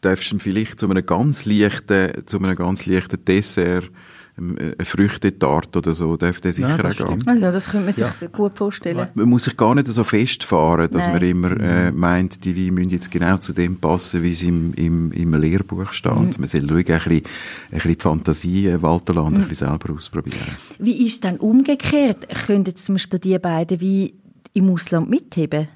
darfst 0.00 0.32
du 0.32 0.38
vielleicht 0.38 0.78
zu 0.80 0.88
einem 0.88 1.04
ganz 1.04 1.44
leichten, 1.44 2.26
zu 2.26 2.38
einem 2.38 2.54
ganz 2.56 2.86
leichten 2.86 3.24
Dessert 3.24 3.90
ähm, 4.38 4.56
eine 4.58 4.84
Früchtetarte 4.84 5.78
oder 5.78 5.94
so, 5.94 6.16
darf 6.16 6.40
der 6.40 6.52
sicher 6.52 6.68
ja, 6.68 7.06
auch 7.06 7.18
gehen. 7.24 7.40
Ja, 7.40 7.50
das 7.50 7.66
könnte 7.66 7.86
man 7.86 7.94
sich 7.94 8.20
ja. 8.20 8.28
gut 8.28 8.56
vorstellen. 8.56 9.08
Man 9.14 9.28
muss 9.28 9.44
sich 9.44 9.56
gar 9.56 9.74
nicht 9.74 9.88
so 9.88 10.04
festfahren, 10.04 10.90
dass 10.90 11.06
Nein. 11.06 11.12
man 11.12 11.22
immer 11.22 11.60
äh, 11.60 11.92
meint, 11.92 12.44
die 12.44 12.56
Weine 12.56 12.72
müssen 12.72 12.90
jetzt 12.90 13.10
genau 13.10 13.36
zu 13.38 13.52
dem 13.52 13.76
passen, 13.76 14.22
wie 14.22 14.32
es 14.32 14.42
im, 14.42 14.72
im, 14.74 15.12
im 15.12 15.34
Lehrbuch 15.34 15.92
steht. 15.92 16.12
Mhm. 16.12 16.34
Man 16.38 16.46
soll 16.46 16.70
ruhig 16.70 16.90
ein 16.90 16.98
bisschen, 16.98 17.22
ein 17.70 17.78
bisschen 17.78 17.94
die 17.96 18.02
Fantasie 18.02 18.68
äh, 18.68 18.82
walten 18.82 19.14
lassen 19.14 19.34
mhm. 19.34 19.42
ein 19.42 19.48
bisschen 19.48 19.68
selber 19.68 19.94
ausprobieren. 19.94 20.56
Wie 20.78 21.06
ist 21.06 21.14
es 21.14 21.20
dann 21.20 21.38
umgekehrt? 21.38 22.28
Können 22.46 22.64
jetzt 22.64 22.86
zum 22.86 22.94
Beispiel 22.94 23.18
die 23.18 23.38
beiden 23.38 23.80
Weine 23.80 24.12
im 24.54 24.70
Ausland 24.70 25.10
mitheben? 25.10 25.68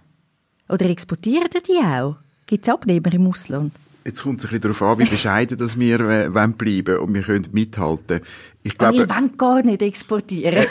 Oder 0.68 0.86
exportieren 0.86 1.48
die 1.66 1.84
auch? 1.84 2.16
Gibt 2.46 2.66
es 2.66 2.72
Abnehmer 2.72 3.12
im 3.12 3.26
Ausland? 3.26 3.72
Jetzt 4.04 4.22
kommt 4.22 4.40
es 4.40 4.46
ein 4.46 4.50
bisschen 4.50 4.62
darauf 4.62 4.82
an, 4.82 4.98
wie 4.98 5.04
bescheiden 5.04 5.58
dass 5.58 5.78
wir 5.78 6.00
äh, 6.00 6.28
bleiben 6.28 6.54
wollen 6.60 6.98
und 6.98 7.14
wir 7.14 7.22
können 7.22 7.46
mithalten. 7.52 8.20
Ich 8.64 8.76
glaube, 8.76 8.98
wir 8.98 9.08
wollen 9.08 9.36
gar 9.36 9.62
nicht 9.62 9.82
exportieren. 9.82 10.66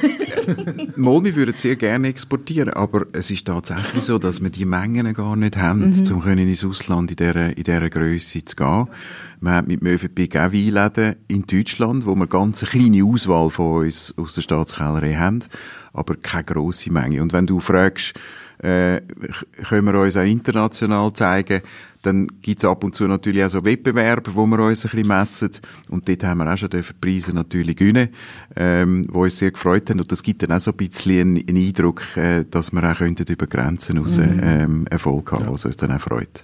Mal, 0.96 1.24
wir 1.24 1.36
würden 1.36 1.56
sehr 1.56 1.76
gerne 1.76 2.08
exportieren, 2.08 2.70
aber 2.70 3.06
es 3.14 3.30
ist 3.32 3.48
tatsächlich 3.48 4.04
so, 4.04 4.18
dass 4.18 4.42
wir 4.42 4.50
die 4.50 4.66
Mengen 4.66 5.14
gar 5.14 5.36
nicht 5.36 5.58
haben, 5.58 5.92
mhm. 5.92 6.14
um 6.14 6.28
ins 6.28 6.66
Ausland 6.66 7.12
in 7.12 7.18
dieser, 7.18 7.58
in 7.58 7.64
dieser 7.64 7.90
Grösse 7.90 8.44
zu 8.44 8.56
gehen. 8.56 8.88
Wir 9.42 9.52
haben 9.52 9.68
mit 9.68 9.82
Mövenpick 9.82 10.36
auch 10.36 10.52
Weinläden 10.52 11.16
in 11.28 11.46
Deutschland, 11.46 12.06
wo 12.06 12.16
wir 12.16 12.28
ganz 12.28 12.64
eine 12.64 12.72
kleine 12.72 13.04
Auswahl 13.04 13.50
von 13.50 13.86
uns 13.86 14.14
aus 14.18 14.36
der 14.36 14.42
Staatskellerei 14.42 15.16
haben, 15.16 15.40
aber 15.94 16.16
keine 16.16 16.46
grosse 16.46 16.92
Menge. 16.92 17.22
Und 17.22 17.34
wenn 17.34 17.48
du 17.48 17.60
fragst, 17.60 18.14
äh, 18.60 19.02
können 19.68 19.86
wir 19.86 20.00
uns 20.00 20.16
auch 20.16 20.24
international 20.24 21.12
zeigen, 21.14 21.62
dann 22.02 22.28
gibt's 22.42 22.66
ab 22.66 22.84
und 22.84 22.96
zu 22.96 23.08
natürlich 23.08 23.44
auch 23.44 23.50
so 23.50 23.64
Wettbewerbe, 23.64 24.36
wo 24.36 24.46
wir 24.46 24.60
uns 24.60 24.86
ein 24.86 24.92
bisschen 24.92 25.08
messen. 25.08 25.52
Und 25.90 26.08
dort 26.08 26.24
haben 26.24 26.40
wir 26.40 26.52
auch 26.52 26.58
schon 26.58 26.70
die 26.70 26.82
Preise 27.00 27.34
natürlich 27.34 27.76
gewinnen, 27.76 28.10
ähm, 28.56 29.06
wo 29.10 29.24
uns 29.24 29.38
sehr 29.38 29.52
gefreut 29.52 29.90
haben. 29.90 30.00
Und 30.00 30.12
das 30.12 30.24
gibt 30.24 30.44
dann 30.44 30.52
auch 30.52 30.62
so 30.62 30.72
ein 30.72 30.78
bisschen 30.78 31.22
einen, 31.22 31.48
einen 31.48 31.58
Eindruck, 31.58 32.18
äh, 32.18 32.46
dass 32.50 32.72
wir 32.72 32.84
auch 32.84 32.98
könnten 32.98 33.26
über 33.32 33.48
Grenzen 33.48 34.00
raus 34.00 34.18
mhm. 34.18 34.40
ähm, 34.42 34.88
Erfolg 34.90 35.32
haben, 35.32 35.46
ja. 35.46 35.54
was 35.54 35.66
uns 35.66 35.78
dann 35.78 35.92
auch 35.92 36.02
freut. 36.02 36.44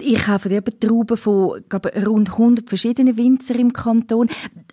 Ich 0.00 0.24
kaufe 0.24 0.48
eben 0.48 0.80
Trauben 0.80 1.16
von 1.16 1.62
glaube, 1.68 1.92
rund 2.04 2.30
100 2.30 2.68
verschiedenen 2.68 3.16
Winzer 3.16 3.54
im 3.54 3.72
Kanton. 3.72 4.28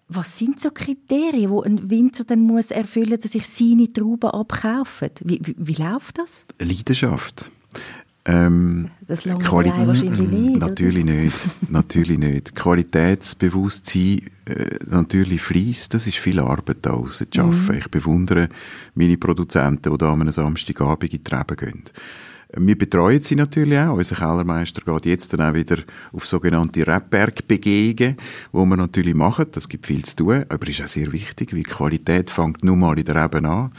Was 0.07 0.39
sind 0.39 0.59
so 0.59 0.71
Kriterien, 0.71 1.51
die 1.51 1.65
ein 1.65 1.89
Winzer 1.89 2.23
dann 2.23 2.41
muss 2.41 2.71
erfüllen, 2.71 3.19
dass 3.21 3.35
ich 3.35 3.47
seine 3.47 3.91
Trauben 3.93 4.31
abkaufe? 4.31 5.11
Wie, 5.23 5.39
wie, 5.43 5.55
wie 5.57 5.81
läuft 5.81 6.17
das? 6.17 6.45
Leidenschaft. 6.59 7.51
Ähm, 8.25 8.89
das 9.05 9.25
lange 9.25 9.43
Quali 9.43 9.69
wahrscheinlich 9.69 10.29
nicht. 10.29 10.59
Natürlich 10.59 11.03
oder? 11.03 11.13
nicht. 11.13 11.71
natürlich 11.71 12.17
nicht. 12.17 12.55
Qualitätsbewusstsein 12.55 14.21
äh, 14.45 14.79
natürlich 14.85 15.41
fließt. 15.41 15.93
Das 15.93 16.07
ist 16.07 16.17
viel 16.17 16.39
Arbeit 16.39 16.77
da 16.83 16.91
zu 16.91 17.25
arbeiten. 17.37 17.65
Mhm. 17.67 17.77
Ich 17.77 17.91
bewundere 17.91 18.49
meine 18.95 19.17
Produzenten, 19.17 19.91
die 19.91 19.97
da 19.97 20.07
am 20.07 20.31
Samstagabend 20.31 21.03
in 21.03 21.09
die 21.09 21.23
Treben 21.23 21.57
gehen. 21.57 21.83
Wir 22.55 22.77
betreuen 22.77 23.21
sie 23.21 23.35
natürlich 23.35 23.79
auch. 23.79 23.97
Unser 23.97 24.15
Kellermeister 24.15 24.81
geht 24.85 25.05
jetzt 25.07 25.33
dann 25.33 25.41
auch 25.41 25.55
wieder 25.55 25.77
auf 26.11 26.27
sogenannte 26.27 26.85
Rebbergbegehungen, 26.85 28.17
wo 28.51 28.65
wir 28.65 28.77
natürlich 28.77 29.15
machen. 29.15 29.47
Das 29.51 29.67
gibt 29.67 29.87
viel 29.87 30.05
zu 30.05 30.17
tun, 30.17 30.45
aber 30.49 30.67
ist 30.67 30.81
auch 30.81 30.87
sehr 30.87 31.11
wichtig, 31.11 31.53
weil 31.53 31.63
Qualität 31.63 32.29
fängt 32.29 32.63
nun 32.63 32.79
mal 32.79 32.97
in 32.99 33.05
der 33.05 33.23
Reben 33.23 33.45
an. 33.47 33.71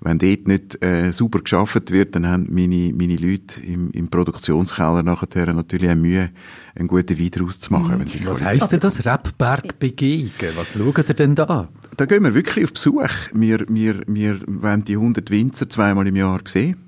Wenn 0.00 0.18
dort 0.18 0.48
nicht 0.48 0.82
äh, 0.82 1.12
sauber 1.12 1.40
geschafft 1.40 1.90
wird, 1.90 2.14
dann 2.14 2.26
haben 2.26 2.48
meine, 2.50 2.94
meine 2.94 3.16
Leute 3.16 3.60
im, 3.60 3.90
im 3.90 4.08
Produktionskeller 4.08 5.02
nachher 5.02 5.52
natürlich 5.52 5.90
auch 5.90 5.94
Mühe, 5.94 6.30
einen 6.74 6.88
guten 6.88 7.18
Wein 7.18 7.30
daraus 7.30 7.60
zu 7.60 7.72
machen. 7.72 7.98
Mhm. 7.98 8.26
Was 8.26 8.42
heisst 8.42 8.72
denn 8.72 8.80
das? 8.80 9.04
Rebbergbegehungen? 9.04 10.32
Was 10.56 10.72
schaut 10.72 11.08
ihr 11.10 11.14
denn 11.14 11.34
da? 11.34 11.68
Da 11.96 12.06
gehen 12.06 12.24
wir 12.24 12.34
wirklich 12.34 12.64
auf 12.64 12.72
Besuch. 12.72 13.04
Wir, 13.32 13.66
wir, 13.68 14.02
wir 14.06 14.40
wollen 14.46 14.84
die 14.84 14.94
100 14.94 15.30
Winzer 15.30 15.68
zweimal 15.68 16.06
im 16.06 16.16
Jahr 16.16 16.40
sehen 16.46 16.83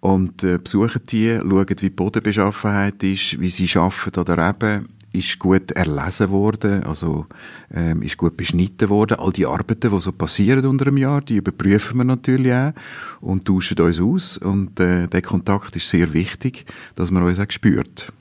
und 0.00 0.44
äh, 0.44 0.58
besuchen 0.58 1.02
die, 1.10 1.38
schauen, 1.38 1.68
wie 1.68 1.74
die 1.74 1.90
Bodenbeschaffenheit 1.90 3.02
ist, 3.02 3.40
wie 3.40 3.50
sie 3.50 3.78
arbeiten 3.78 4.20
oder 4.20 4.48
eben, 4.48 4.88
ist 5.12 5.38
gut 5.38 5.70
erlesen 5.72 6.30
worden, 6.30 6.84
also 6.84 7.26
ähm, 7.74 8.02
ist 8.02 8.16
gut 8.16 8.36
beschnitten 8.36 8.88
worden. 8.88 9.18
All 9.18 9.32
die 9.32 9.46
Arbeiten, 9.46 9.90
die 9.90 10.00
so 10.00 10.12
passieren 10.12 10.64
unter 10.66 10.86
einem 10.86 10.98
Jahr, 10.98 11.22
die 11.22 11.36
überprüfen 11.36 11.96
wir 11.96 12.04
natürlich 12.04 12.52
auch 12.52 12.72
und 13.20 13.46
tauschen 13.46 13.80
uns 13.80 14.00
aus. 14.00 14.38
Und 14.38 14.78
äh, 14.80 15.08
der 15.08 15.22
Kontakt 15.22 15.74
ist 15.76 15.88
sehr 15.88 16.12
wichtig, 16.12 16.66
dass 16.94 17.10
man 17.10 17.22
uns 17.22 17.40
auch 17.40 17.50
spürt. 17.50 18.12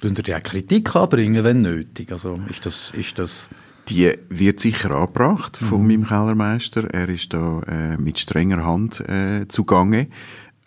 Tun 0.00 0.14
ihr 0.24 0.36
auch 0.36 0.42
Kritik 0.42 0.94
anbringen, 0.94 1.42
wenn 1.44 1.62
nötig? 1.62 2.12
Also 2.12 2.40
ist 2.48 2.64
das... 2.66 2.92
Ist 2.92 3.18
das 3.18 3.48
die 3.88 4.12
wird 4.28 4.60
sicher 4.60 4.90
angebracht 4.90 5.56
von 5.56 5.80
mhm. 5.80 5.88
meinem 5.88 6.06
Kellermeister. 6.06 6.92
Er 6.92 7.08
ist 7.08 7.32
da 7.32 7.62
äh, 7.66 7.96
mit 7.96 8.18
strenger 8.18 8.62
Hand 8.62 9.00
äh, 9.08 9.48
zugange. 9.48 10.08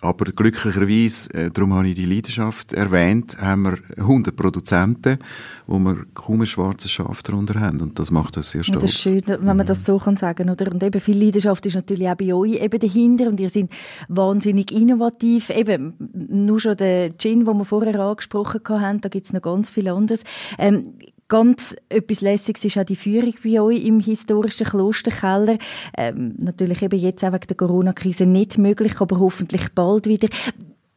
Aber 0.02 0.26
glücklicherweise, 0.26 1.32
äh, 1.36 1.52
darum 1.52 1.74
habe 1.76 1.88
ich 1.88 1.96
die 1.96 2.06
Leidenschaft 2.06 2.74
erwähnt, 2.74 3.38
haben 3.40 3.62
wir 3.62 3.78
100 3.98 4.36
Produzenten, 4.36 5.20
wo 5.68 5.78
wir 5.78 6.06
kaum 6.16 6.42
ein 6.42 6.48
schwarzes 6.48 6.92
Schaf 6.92 7.22
darunter 7.22 7.60
haben. 7.60 7.82
Und 7.82 8.00
das 8.00 8.10
macht 8.10 8.36
uns 8.36 8.50
sehr 8.50 8.64
stolz. 8.64 8.76
Ja, 8.76 8.82
das 8.82 8.92
ist 8.92 9.00
schön, 9.00 9.24
wenn 9.28 9.58
man 9.58 9.68
das 9.68 9.86
so 9.86 10.00
kann 10.00 10.18
sagen 10.18 10.50
oder? 10.50 10.72
Und 10.72 10.82
eben 10.82 11.00
viel 11.00 11.24
Leidenschaft 11.24 11.66
ist 11.68 11.76
natürlich 11.76 12.10
auch 12.10 12.16
bei 12.16 12.34
euch 12.34 12.62
eben 12.62 12.80
dahinter. 12.80 13.28
Und 13.28 13.40
ihr 13.40 13.50
seid 13.50 13.70
wahnsinnig 14.08 14.72
innovativ. 14.72 15.52
Eben, 15.52 15.94
nur 16.30 16.60
schon 16.60 16.78
der 16.78 17.16
Gin, 17.18 17.46
den 17.46 17.58
wir 17.58 17.66
vorher 17.66 18.00
angesprochen 18.00 18.62
haben, 18.68 19.02
da 19.02 19.10
gibt 19.10 19.28
es 19.28 19.34
noch 19.34 19.42
ganz 19.44 19.70
viel 19.70 19.88
anderes. 19.88 20.24
Ähm, 20.58 20.96
Ganz 21.32 21.74
etwas 21.88 22.20
Lässiges 22.20 22.66
ist 22.66 22.78
auch 22.78 22.84
die 22.84 22.98
Führung 22.98 23.34
bei 23.42 23.62
euch 23.62 23.86
im 23.86 24.02
historischen 24.02 24.68
Klosterkeller. 24.68 25.58
Ähm, 25.98 26.34
natürlich 26.38 26.82
eben 26.82 27.00
jetzt 27.00 27.24
auch 27.24 27.32
wegen 27.32 27.48
der 27.48 27.56
Corona-Krise 27.56 28.26
nicht 28.26 28.58
möglich, 28.58 29.00
aber 29.00 29.18
hoffentlich 29.18 29.72
bald 29.74 30.08
wieder. 30.08 30.28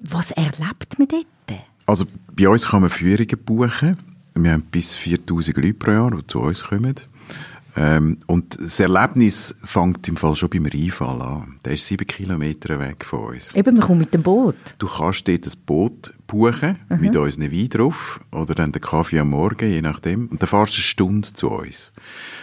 Was 0.01 0.33
erlebt 0.33 0.99
man 0.99 1.07
dort? 1.07 1.61
Also 1.87 2.07
bei 2.33 2.49
uns 2.49 2.67
kann 2.67 2.81
man 2.81 2.91
Führungen 2.91 3.39
buchen. 3.45 3.97
Wir 4.35 4.51
haben 4.51 4.63
bis 4.73 4.97
4000 4.97 5.57
Leute 5.57 5.75
pro 5.75 5.93
Jahr, 5.93 6.11
die 6.11 6.27
zu 6.27 6.41
uns 6.41 6.65
kommen. 6.65 6.97
Ähm, 7.77 8.19
und 8.27 8.61
das 8.61 8.79
Erlebnis 8.79 9.55
fängt 9.65 10.07
im 10.07 10.17
Fall 10.17 10.37
schon 10.37 10.51
beim 10.51 10.67
Rheinfall 10.67 11.21
an. 11.21 11.59
Der 11.65 11.75
ist 11.75 11.87
sieben 11.87 12.07
Kilometer 12.07 12.79
weg 12.79 13.05
von 13.05 13.35
uns. 13.35 13.55
Eben, 13.55 13.77
man 13.77 13.87
kommt 13.87 14.01
mit 14.01 14.15
dem 14.15 14.23
Boot. 14.23 14.55
Du 14.79 14.87
kannst 14.87 15.27
dort 15.27 15.47
ein 15.47 15.53
Boot 15.67 16.13
buchen, 16.27 16.79
mhm. 16.89 17.01
mit 17.01 17.17
unseren 17.17 17.51
Wein 17.51 17.69
drauf, 17.69 18.21
oder 18.33 18.55
dann 18.55 18.73
den 18.73 18.81
Kaffee 18.81 19.19
am 19.19 19.31
Morgen, 19.31 19.71
je 19.71 19.83
nachdem. 19.83 20.29
Und 20.29 20.41
dann 20.41 20.49
fahrst 20.49 20.75
du 20.75 20.79
eine 20.79 20.85
Stunde 20.85 21.33
zu 21.33 21.51
uns. 21.51 21.93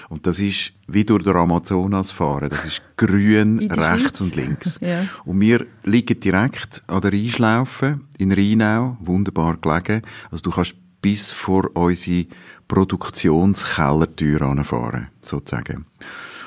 Und 0.09 0.27
das 0.27 0.39
ist 0.39 0.73
wie 0.87 1.05
durch 1.05 1.23
den 1.23 1.35
Amazonas 1.35 2.11
fahren. 2.11 2.49
Das 2.49 2.65
ist 2.65 2.81
grün, 2.97 3.59
rechts 3.59 3.75
Schweiz. 3.75 4.21
und 4.21 4.35
links. 4.35 4.79
ja. 4.81 5.05
Und 5.23 5.39
wir 5.39 5.65
liegen 5.83 6.19
direkt 6.19 6.83
an 6.87 7.01
der 7.01 7.13
Rheinschlaufe 7.13 8.01
in 8.17 8.33
Rheinau, 8.33 8.97
wunderbar 8.99 9.57
gelegen. 9.57 10.01
Also 10.29 10.43
du 10.43 10.51
kannst 10.51 10.75
bis 11.01 11.31
vor 11.31 11.69
unsere 11.75 12.27
Produktionskellertür 12.67 14.41
anfahren, 14.43 15.07
sozusagen. 15.21 15.85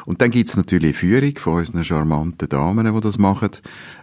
Und 0.07 0.21
dann 0.21 0.31
gibt's 0.31 0.57
natürlich 0.57 1.03
eine 1.03 1.21
Führung 1.21 1.39
von 1.39 1.55
unseren 1.55 1.85
charmanten 1.85 2.49
Damen, 2.49 2.95
die 2.95 3.01
das 3.01 3.19
machen, 3.19 3.51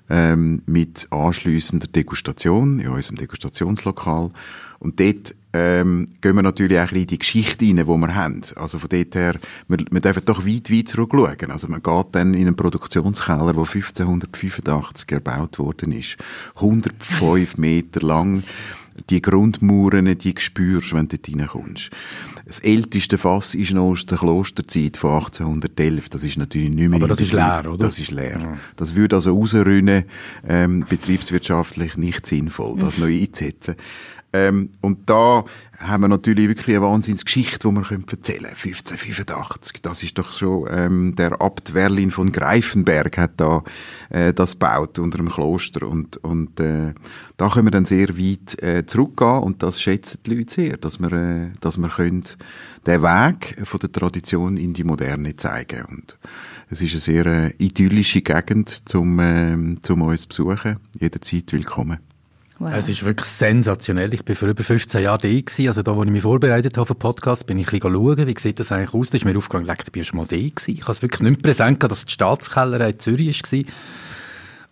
ähm, 0.09 0.61
mit 0.65 1.07
anschliessender 1.11 1.87
Degustation 1.87 2.79
in 2.79 2.89
unserem 2.89 3.17
Degustationslokal. 3.17 4.31
Und 4.79 4.99
dort 4.99 5.35
ähm, 5.53 6.07
gehen 6.21 6.35
wir 6.35 6.41
natürlich 6.41 6.77
auch 6.77 6.81
ein 6.81 6.87
bisschen 6.87 7.01
in 7.01 7.07
die 7.07 7.19
Geschichte 7.19 7.65
rein, 7.65 7.75
die 7.75 7.85
wir 7.85 8.15
haben. 8.15 8.41
Also 8.55 8.79
von 8.79 8.89
dort 8.89 9.15
her, 9.15 9.35
wir, 9.67 9.77
wir 9.91 10.01
dürfen 10.01 10.25
doch 10.25 10.45
weit, 10.45 10.71
weit 10.71 10.89
zurückschauen. 10.89 11.51
Also 11.51 11.67
man 11.67 11.83
geht 11.83 12.05
dann 12.13 12.33
in 12.33 12.47
einen 12.47 12.55
Produktionskeller, 12.55 13.53
der 13.53 13.63
1585 13.63 15.11
erbaut 15.11 15.59
worden 15.59 15.91
ist. 15.91 16.17
105 16.55 17.57
Meter 17.57 18.01
lang 18.01 18.41
die 19.09 19.21
Grundmauern, 19.21 20.17
die 20.17 20.35
spürst, 20.37 20.93
wenn 20.93 21.07
du 21.07 21.17
dort 21.17 21.39
reinkommst. 21.39 21.89
Das 22.45 22.59
älteste 22.59 23.17
Fass 23.17 23.55
ist 23.55 23.73
noch 23.73 23.91
aus 23.91 24.05
der 24.05 24.17
Klosterzeit 24.17 24.97
von 24.97 25.13
1811. 25.15 26.09
Das 26.09 26.23
ist 26.23 26.37
natürlich 26.37 26.69
nicht 26.69 26.89
mehr... 26.89 26.97
Aber 26.97 27.07
das 27.07 27.21
ist 27.21 27.33
leer, 27.33 27.63
oder? 27.67 27.85
Das 27.85 27.99
ist 27.99 28.11
leer. 28.11 28.39
Ja. 28.39 28.57
Das 28.75 28.95
würde 28.95 29.15
also 29.15 29.35
rausrinnen, 29.35 30.03
ähm, 30.47 30.85
betriebswirtschaftlich 30.87 31.97
nicht 31.97 32.25
sinnvoll, 32.25 32.77
das 32.79 32.97
neu 32.97 33.17
einzusetzen. 33.17 33.75
Ähm, 34.33 34.69
und 34.81 35.09
da 35.09 35.43
haben 35.77 36.01
wir 36.01 36.07
natürlich 36.07 36.47
wirklich 36.47 36.77
eine 36.77 36.85
Wahnsinnsgeschichte, 36.85 37.67
die 37.67 37.75
wir 37.75 37.91
erzählen 37.91 38.43
können. 38.43 38.53
1585, 38.53 39.81
das 39.81 40.03
ist 40.03 40.17
doch 40.17 40.31
schon, 40.31 40.67
ähm, 40.71 41.15
der 41.17 41.41
Abt 41.41 41.73
Werlin 41.73 42.11
von 42.11 42.31
Greifenberg 42.31 43.17
hat 43.17 43.31
da 43.37 43.63
äh, 44.09 44.33
das 44.33 44.53
gebaut 44.53 44.99
unter 44.99 45.17
dem 45.17 45.29
Kloster 45.29 45.87
und, 45.87 46.17
und 46.17 46.59
äh, 46.59 46.93
da 47.37 47.49
können 47.49 47.67
wir 47.67 47.71
dann 47.71 47.85
sehr 47.85 48.17
weit 48.17 48.61
äh, 48.61 48.85
zurückgehen 48.85 49.39
und 49.39 49.63
das 49.63 49.81
schätzen 49.81 50.19
die 50.25 50.35
Leute 50.35 50.53
sehr, 50.53 50.77
dass 50.77 50.99
wir, 50.99 51.11
äh, 51.11 51.49
dass 51.59 51.77
wir 51.77 51.89
können 51.89 52.23
den 52.85 53.01
Weg 53.01 53.57
von 53.63 53.79
der 53.79 53.91
Tradition 53.91 54.57
in 54.57 54.73
die 54.73 54.83
Moderne 54.83 55.35
zeigen 55.35 55.85
und 55.85 56.17
es 56.69 56.81
ist 56.81 56.91
eine 56.91 56.99
sehr 56.99 57.25
äh, 57.25 57.53
idyllische 57.57 58.21
Gegend, 58.21 58.69
zum, 58.87 59.19
äh, 59.19 59.75
zum 59.81 60.03
uns 60.03 60.25
besuchen. 60.25 60.77
Jederzeit 60.99 61.51
willkommen. 61.51 62.10
Wow. 62.61 62.73
Es 62.75 62.87
ist 62.87 63.03
wirklich 63.03 63.25
sensationell. 63.25 64.13
Ich 64.13 64.23
bin 64.23 64.35
vor 64.35 64.47
über 64.47 64.63
15 64.63 65.01
Jahren 65.01 65.17
da 65.19 65.27
gewesen. 65.27 65.67
Also 65.67 65.81
da, 65.81 65.95
wo 65.95 66.03
ich 66.03 66.11
mich 66.11 66.21
vorbereitet 66.21 66.77
habe 66.77 66.85
für 66.85 66.93
den 66.93 66.99
Podcast, 66.99 67.47
bin 67.47 67.57
ich 67.57 67.73
ein 67.73 67.81
schauen, 67.81 68.27
wie 68.27 68.35
sieht 68.37 68.59
das 68.59 68.71
eigentlich 68.71 68.93
aus. 68.93 69.09
Da 69.09 69.17
ist 69.17 69.25
mir 69.25 69.35
aufgegangen, 69.35 69.65
leck, 69.65 69.83
du 69.83 69.89
bist 69.89 70.09
schon 70.09 70.17
mal 70.17 70.27
da 70.27 70.35
gewesen. 70.35 70.75
Ich 70.75 70.83
habe 70.83 70.91
es 70.91 71.01
wirklich 71.01 71.21
nicht 71.21 71.41
präsent 71.41 71.79
gehabt, 71.79 71.91
dass 71.91 72.05
die 72.05 72.11
Staatskellerei 72.11 72.91
in 72.91 72.99
Zürich 72.99 73.41
war. 73.41 73.63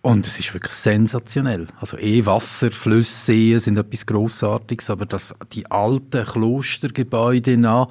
Und 0.02 0.24
es 0.24 0.38
ist 0.38 0.54
wirklich 0.54 0.72
sensationell. 0.72 1.66
Also 1.80 1.98
eh 1.98 2.24
Wasser, 2.24 2.70
Flüsse, 2.70 3.24
Seen 3.24 3.58
sind 3.58 3.76
etwas 3.76 4.06
Grossartiges, 4.06 4.88
aber 4.88 5.04
das, 5.04 5.34
die 5.52 5.68
alten 5.68 6.24
Klostergebäude 6.24 7.56
nach, 7.56 7.88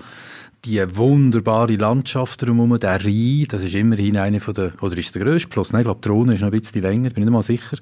die 0.63 0.81
wunderbare 0.95 1.75
Landschaft 1.75 2.41
drumherum, 2.41 2.79
der 2.79 3.03
Rhein, 3.03 3.47
das 3.49 3.63
ist 3.63 3.75
immerhin 3.75 4.15
einer 4.15 4.39
der, 4.39 4.71
oder 4.81 4.97
ist 4.97 5.13
der 5.13 5.25
grösste 5.25 5.51
Fluss? 5.51 5.73
Nein, 5.73 5.81
ich 5.81 5.88
glaube, 5.88 6.01
die 6.01 6.07
Rhone 6.07 6.35
ist 6.35 6.39
noch 6.39 6.47
ein 6.47 6.57
bisschen 6.57 6.83
länger, 6.83 7.09
bin 7.09 7.23
ich 7.23 7.29
nicht 7.29 7.33
mal 7.33 7.43
sicher 7.43 7.77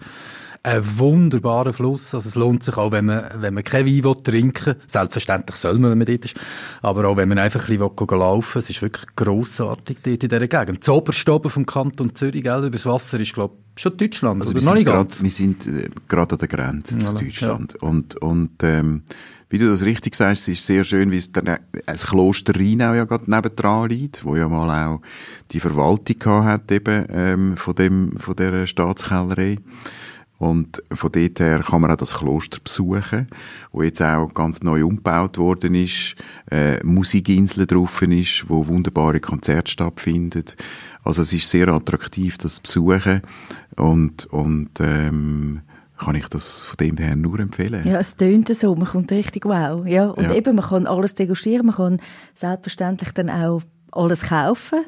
ein 0.63 1.00
wunderbarer 1.00 1.74
Fluss. 1.74 2.13
Also 2.13 2.28
es 2.30 2.36
lohnt 2.36 2.63
sich 2.63 2.78
auch, 2.78 2.91
wenn 2.91 3.06
man, 3.06 3.26
wenn 3.36 3.54
man 3.54 3.63
kein 3.63 3.86
Wein 3.86 4.04
will 4.04 4.15
trinken 4.24 4.65
will. 4.67 4.76
Selbstverständlich 4.88 5.56
soll 5.56 5.78
man, 5.80 5.91
wenn 5.91 5.98
man 5.98 6.08
dort 6.08 6.26
ist. 6.26 6.36
Aber 6.82 7.08
auch 7.08 7.17
wenn 7.17 7.30
man 7.30 7.39
einfach 7.39 7.70
ein 7.70 7.78
bisschen 7.78 8.20
laufen 8.20 8.56
will. 8.56 8.60
Es 8.60 8.70
ist 8.70 8.82
wirklich 8.82 9.06
grossartig 9.15 9.98
dort 10.04 10.24
in 10.24 10.30
dieser 10.30 10.48
Gegend. 10.48 10.80
Das 10.82 10.89
oberste 10.89 11.34
oben 11.34 11.50
vom 11.50 11.65
Kanton 11.65 12.15
Zürich, 12.15 12.43
gell, 12.43 12.65
übers 12.65 12.86
Wasser 12.86 13.20
ist, 13.20 13.34
glaube 13.34 13.56
ich, 13.76 13.82
schon 13.82 13.98
Deutschland. 13.98 14.41
Also 14.41 14.54
oder 14.54 14.63
noch 14.63 14.74
nicht 14.74 14.88
grad? 14.88 15.22
Wir 15.22 15.30
sind 15.30 15.67
äh, 15.67 15.89
gerade 16.08 16.34
an 16.34 16.39
der 16.39 16.48
Grenze 16.48 16.98
zu 16.98 17.13
Deutschland. 17.13 17.78
Ja. 17.82 17.88
Und, 17.88 18.15
und 18.15 18.63
ähm, 18.63 19.04
wie 19.50 19.58
du 19.58 19.70
das 19.70 19.84
richtig 19.84 20.15
sagst, 20.15 20.43
es 20.43 20.60
ist 20.60 20.65
sehr 20.65 20.84
schön, 20.84 21.12
wie 21.12 21.17
es 21.17 21.32
der, 21.32 21.62
das 21.86 22.08
Kloster 22.08 22.54
Rheinau 22.54 22.93
ja 22.93 23.06
gerade 23.06 23.32
nebendran 23.32 23.89
liegt, 23.89 24.26
wo 24.26 24.36
ja 24.36 24.50
mal 24.50 24.88
auch 24.88 25.02
die 25.52 25.62
Verwaltung 25.62 26.20
gehabt 26.20 26.46
hat 26.46 26.72
eben, 26.72 27.06
ähm, 27.10 27.58
von 27.58 27.76
dem, 27.76 28.17
von 28.17 28.36
der 28.36 28.67
Staatskellerei. 28.67 29.58
Und 30.38 30.84
von 30.91 31.12
dort 31.12 31.39
her 31.39 31.63
kann 31.67 31.82
man 31.82 31.91
auch 31.91 31.97
das 31.97 32.13
Kloster 32.13 32.60
besuchen, 32.63 33.28
wo 33.71 33.82
jetzt 33.82 34.02
auch 34.02 34.32
ganz 34.34 34.62
neu 34.62 34.86
umgebaut 34.86 35.38
worden 35.38 35.73
ist, 35.73 36.15
äh, 36.52 36.84
Musikinsel 36.84 37.65
drauf 37.65 38.02
ist, 38.04 38.45
wo 38.47 38.67
wunderbare 38.67 39.19
Konzerte 39.19 39.71
stattfinden. 39.71 40.45
Also 41.04 41.23
es 41.23 41.34
ist 41.34 41.50
sehr 41.50 41.69
attraktiv, 41.69 42.38
das 42.38 42.62
zu 42.62 42.86
besuchen 42.86 43.21
und, 43.78 44.26
und 44.26 44.69
ähm, 44.80 45.62
kann 45.97 46.15
ich 46.15 46.28
das 46.28 46.62
von 46.62 46.78
dem 46.78 46.97
her 46.97 47.15
nur 47.15 47.39
empfehlen. 47.39 47.88
Ja, 47.88 48.00
es 48.00 48.15
tönt 48.15 48.54
so, 48.54 48.76
man 48.76 48.88
kommt 48.88 49.12
richtig 49.12 49.45
wow. 49.45 49.86
Ja, 49.88 50.08
und 50.08 50.26
ja. 50.26 50.34
eben, 50.36 50.56
man 50.56 50.65
kann 50.65 50.86
alles 50.86 51.15
degustieren, 51.15 51.65
man 51.65 51.76
kann 51.76 51.97
selbstverständlich 52.36 53.12
dann 53.13 53.30
auch 53.30 53.63
alles 53.91 54.23
kaufen? 54.23 54.86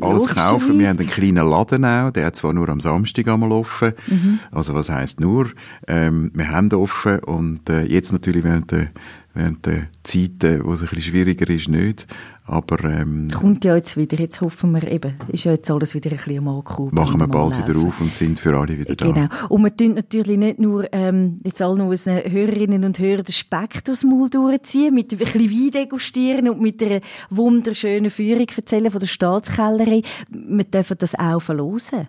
Alles 0.00 0.26
kaufen. 0.26 0.78
Wir 0.78 0.88
haben 0.88 0.98
einen 0.98 1.08
kleinen 1.08 1.48
Laden 1.48 1.84
auch, 1.84 2.10
der 2.10 2.26
hat 2.26 2.36
zwar 2.36 2.52
nur 2.52 2.68
am 2.68 2.80
Samstag 2.80 3.28
einmal 3.28 3.52
offen. 3.52 3.92
Mhm. 4.06 4.38
Also 4.50 4.74
was 4.74 4.90
heisst 4.90 5.20
nur? 5.20 5.50
Ähm, 5.86 6.30
wir 6.34 6.48
haben 6.48 6.72
offen 6.72 7.20
und 7.20 7.68
äh, 7.70 7.84
jetzt 7.84 8.12
natürlich 8.12 8.44
während 8.44 8.70
der 8.70 8.88
während 9.34 9.64
der 9.66 9.86
Zeiten, 10.02 10.64
wo 10.64 10.72
es 10.72 10.82
ein 10.82 10.88
bisschen 10.88 11.02
schwieriger 11.02 11.48
ist, 11.48 11.68
nicht. 11.68 12.06
Aber, 12.50 12.82
ähm, 12.82 13.30
Kommt 13.30 13.64
ja 13.64 13.76
jetzt 13.76 13.96
wieder, 13.96 14.18
jetzt 14.18 14.40
hoffen 14.40 14.72
wir 14.72 14.82
eben, 14.90 15.14
ist 15.28 15.44
ja 15.44 15.52
jetzt 15.52 15.70
alles 15.70 15.94
wieder 15.94 16.10
ein 16.10 16.16
bisschen 16.16 16.38
am 16.38 16.48
Ankurbeln. 16.48 17.00
Machen 17.00 17.20
wir 17.20 17.28
bald 17.28 17.56
wieder 17.56 17.78
auf 17.78 18.00
und 18.00 18.16
sind 18.16 18.40
für 18.40 18.58
alle 18.58 18.76
wieder 18.76 18.96
da. 18.96 19.06
Genau. 19.06 19.28
Und 19.48 19.62
wir 19.62 19.76
tun 19.76 19.94
natürlich 19.94 20.36
nicht 20.36 20.58
nur, 20.58 20.92
ähm, 20.92 21.38
jetzt 21.44 21.62
allen 21.62 21.80
unseren 21.80 22.28
Hörerinnen 22.28 22.82
und 22.82 22.98
Hörern 22.98 23.22
den 23.22 23.32
Speck 23.32 23.84
durchs 23.84 24.02
Maul 24.02 24.28
durchziehen, 24.30 24.92
mit 24.92 25.12
ein 25.12 25.18
bisschen 25.18 25.48
Wein 25.48 25.70
degustieren 25.70 26.48
und 26.48 26.60
mit 26.60 26.82
einer 26.82 27.00
wunderschönen 27.30 28.10
Führung 28.10 28.46
erzählen 28.56 28.90
von 28.90 28.98
der 28.98 29.06
Staatskellerei. 29.06 30.02
Wir 30.28 30.64
dürfen 30.64 30.96
das 30.98 31.14
auch 31.14 31.40
verlosen. 31.40 32.08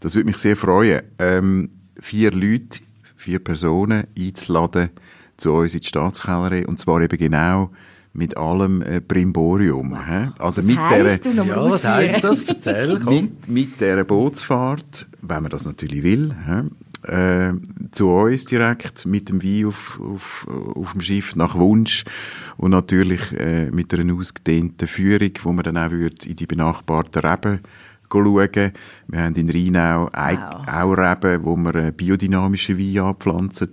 Das 0.00 0.14
würde 0.14 0.26
mich 0.26 0.36
sehr 0.36 0.58
freuen. 0.58 1.00
Ähm, 1.18 1.70
vier 1.98 2.30
Leute, 2.30 2.80
vier 3.16 3.38
Personen 3.38 4.04
einzuladen 4.18 4.90
zu 5.38 5.50
uns 5.54 5.72
in 5.72 5.80
die 5.80 5.86
Staatskellerei 5.86 6.66
und 6.66 6.78
zwar 6.78 7.00
eben 7.00 7.16
genau 7.16 7.70
mit 8.12 8.36
allem 8.36 8.82
äh, 8.82 9.00
Brimborium. 9.00 10.06
Hä? 10.06 10.28
Also 10.38 10.60
was 10.60 10.66
mit 10.66 10.78
heisst 10.78 11.24
der, 11.24 11.32
ja, 11.32 11.56
was 11.56 11.84
heisst 11.84 12.24
das? 12.24 12.42
Erzähl, 12.42 12.98
mit, 13.06 13.48
mit 13.48 13.80
dieser 13.80 14.04
Bootsfahrt, 14.04 15.06
wenn 15.22 15.42
man 15.42 15.50
das 15.50 15.64
natürlich 15.64 16.02
will, 16.02 16.34
hä? 16.46 16.62
Äh, 17.04 17.54
zu 17.90 18.10
uns 18.10 18.44
direkt 18.44 19.06
mit 19.06 19.28
dem 19.28 19.42
Wein 19.42 19.66
auf, 19.66 20.00
auf, 20.00 20.46
auf 20.76 20.92
dem 20.92 21.00
Schiff 21.00 21.34
nach 21.34 21.56
Wunsch 21.56 22.04
und 22.56 22.70
natürlich 22.70 23.32
äh, 23.32 23.72
mit 23.72 23.92
einer 23.92 24.14
ausgedehnten 24.14 24.86
Führung, 24.86 25.32
wo 25.42 25.52
man 25.52 25.64
dann 25.64 25.78
auch 25.78 25.90
würde 25.90 26.28
in 26.28 26.36
die 26.36 26.46
benachbarten 26.46 27.22
Reben 27.22 27.60
schauen. 28.12 28.72
Wir 29.08 29.20
haben 29.20 29.34
in 29.34 29.50
Rheinau 29.50 30.08
wow. 30.12 30.68
auch 30.68 30.92
Reben, 30.92 31.44
wo 31.44 31.56
wir 31.56 31.92
biodynamische 31.92 32.78
Weine 32.78 33.04
anpflanzen. 33.04 33.72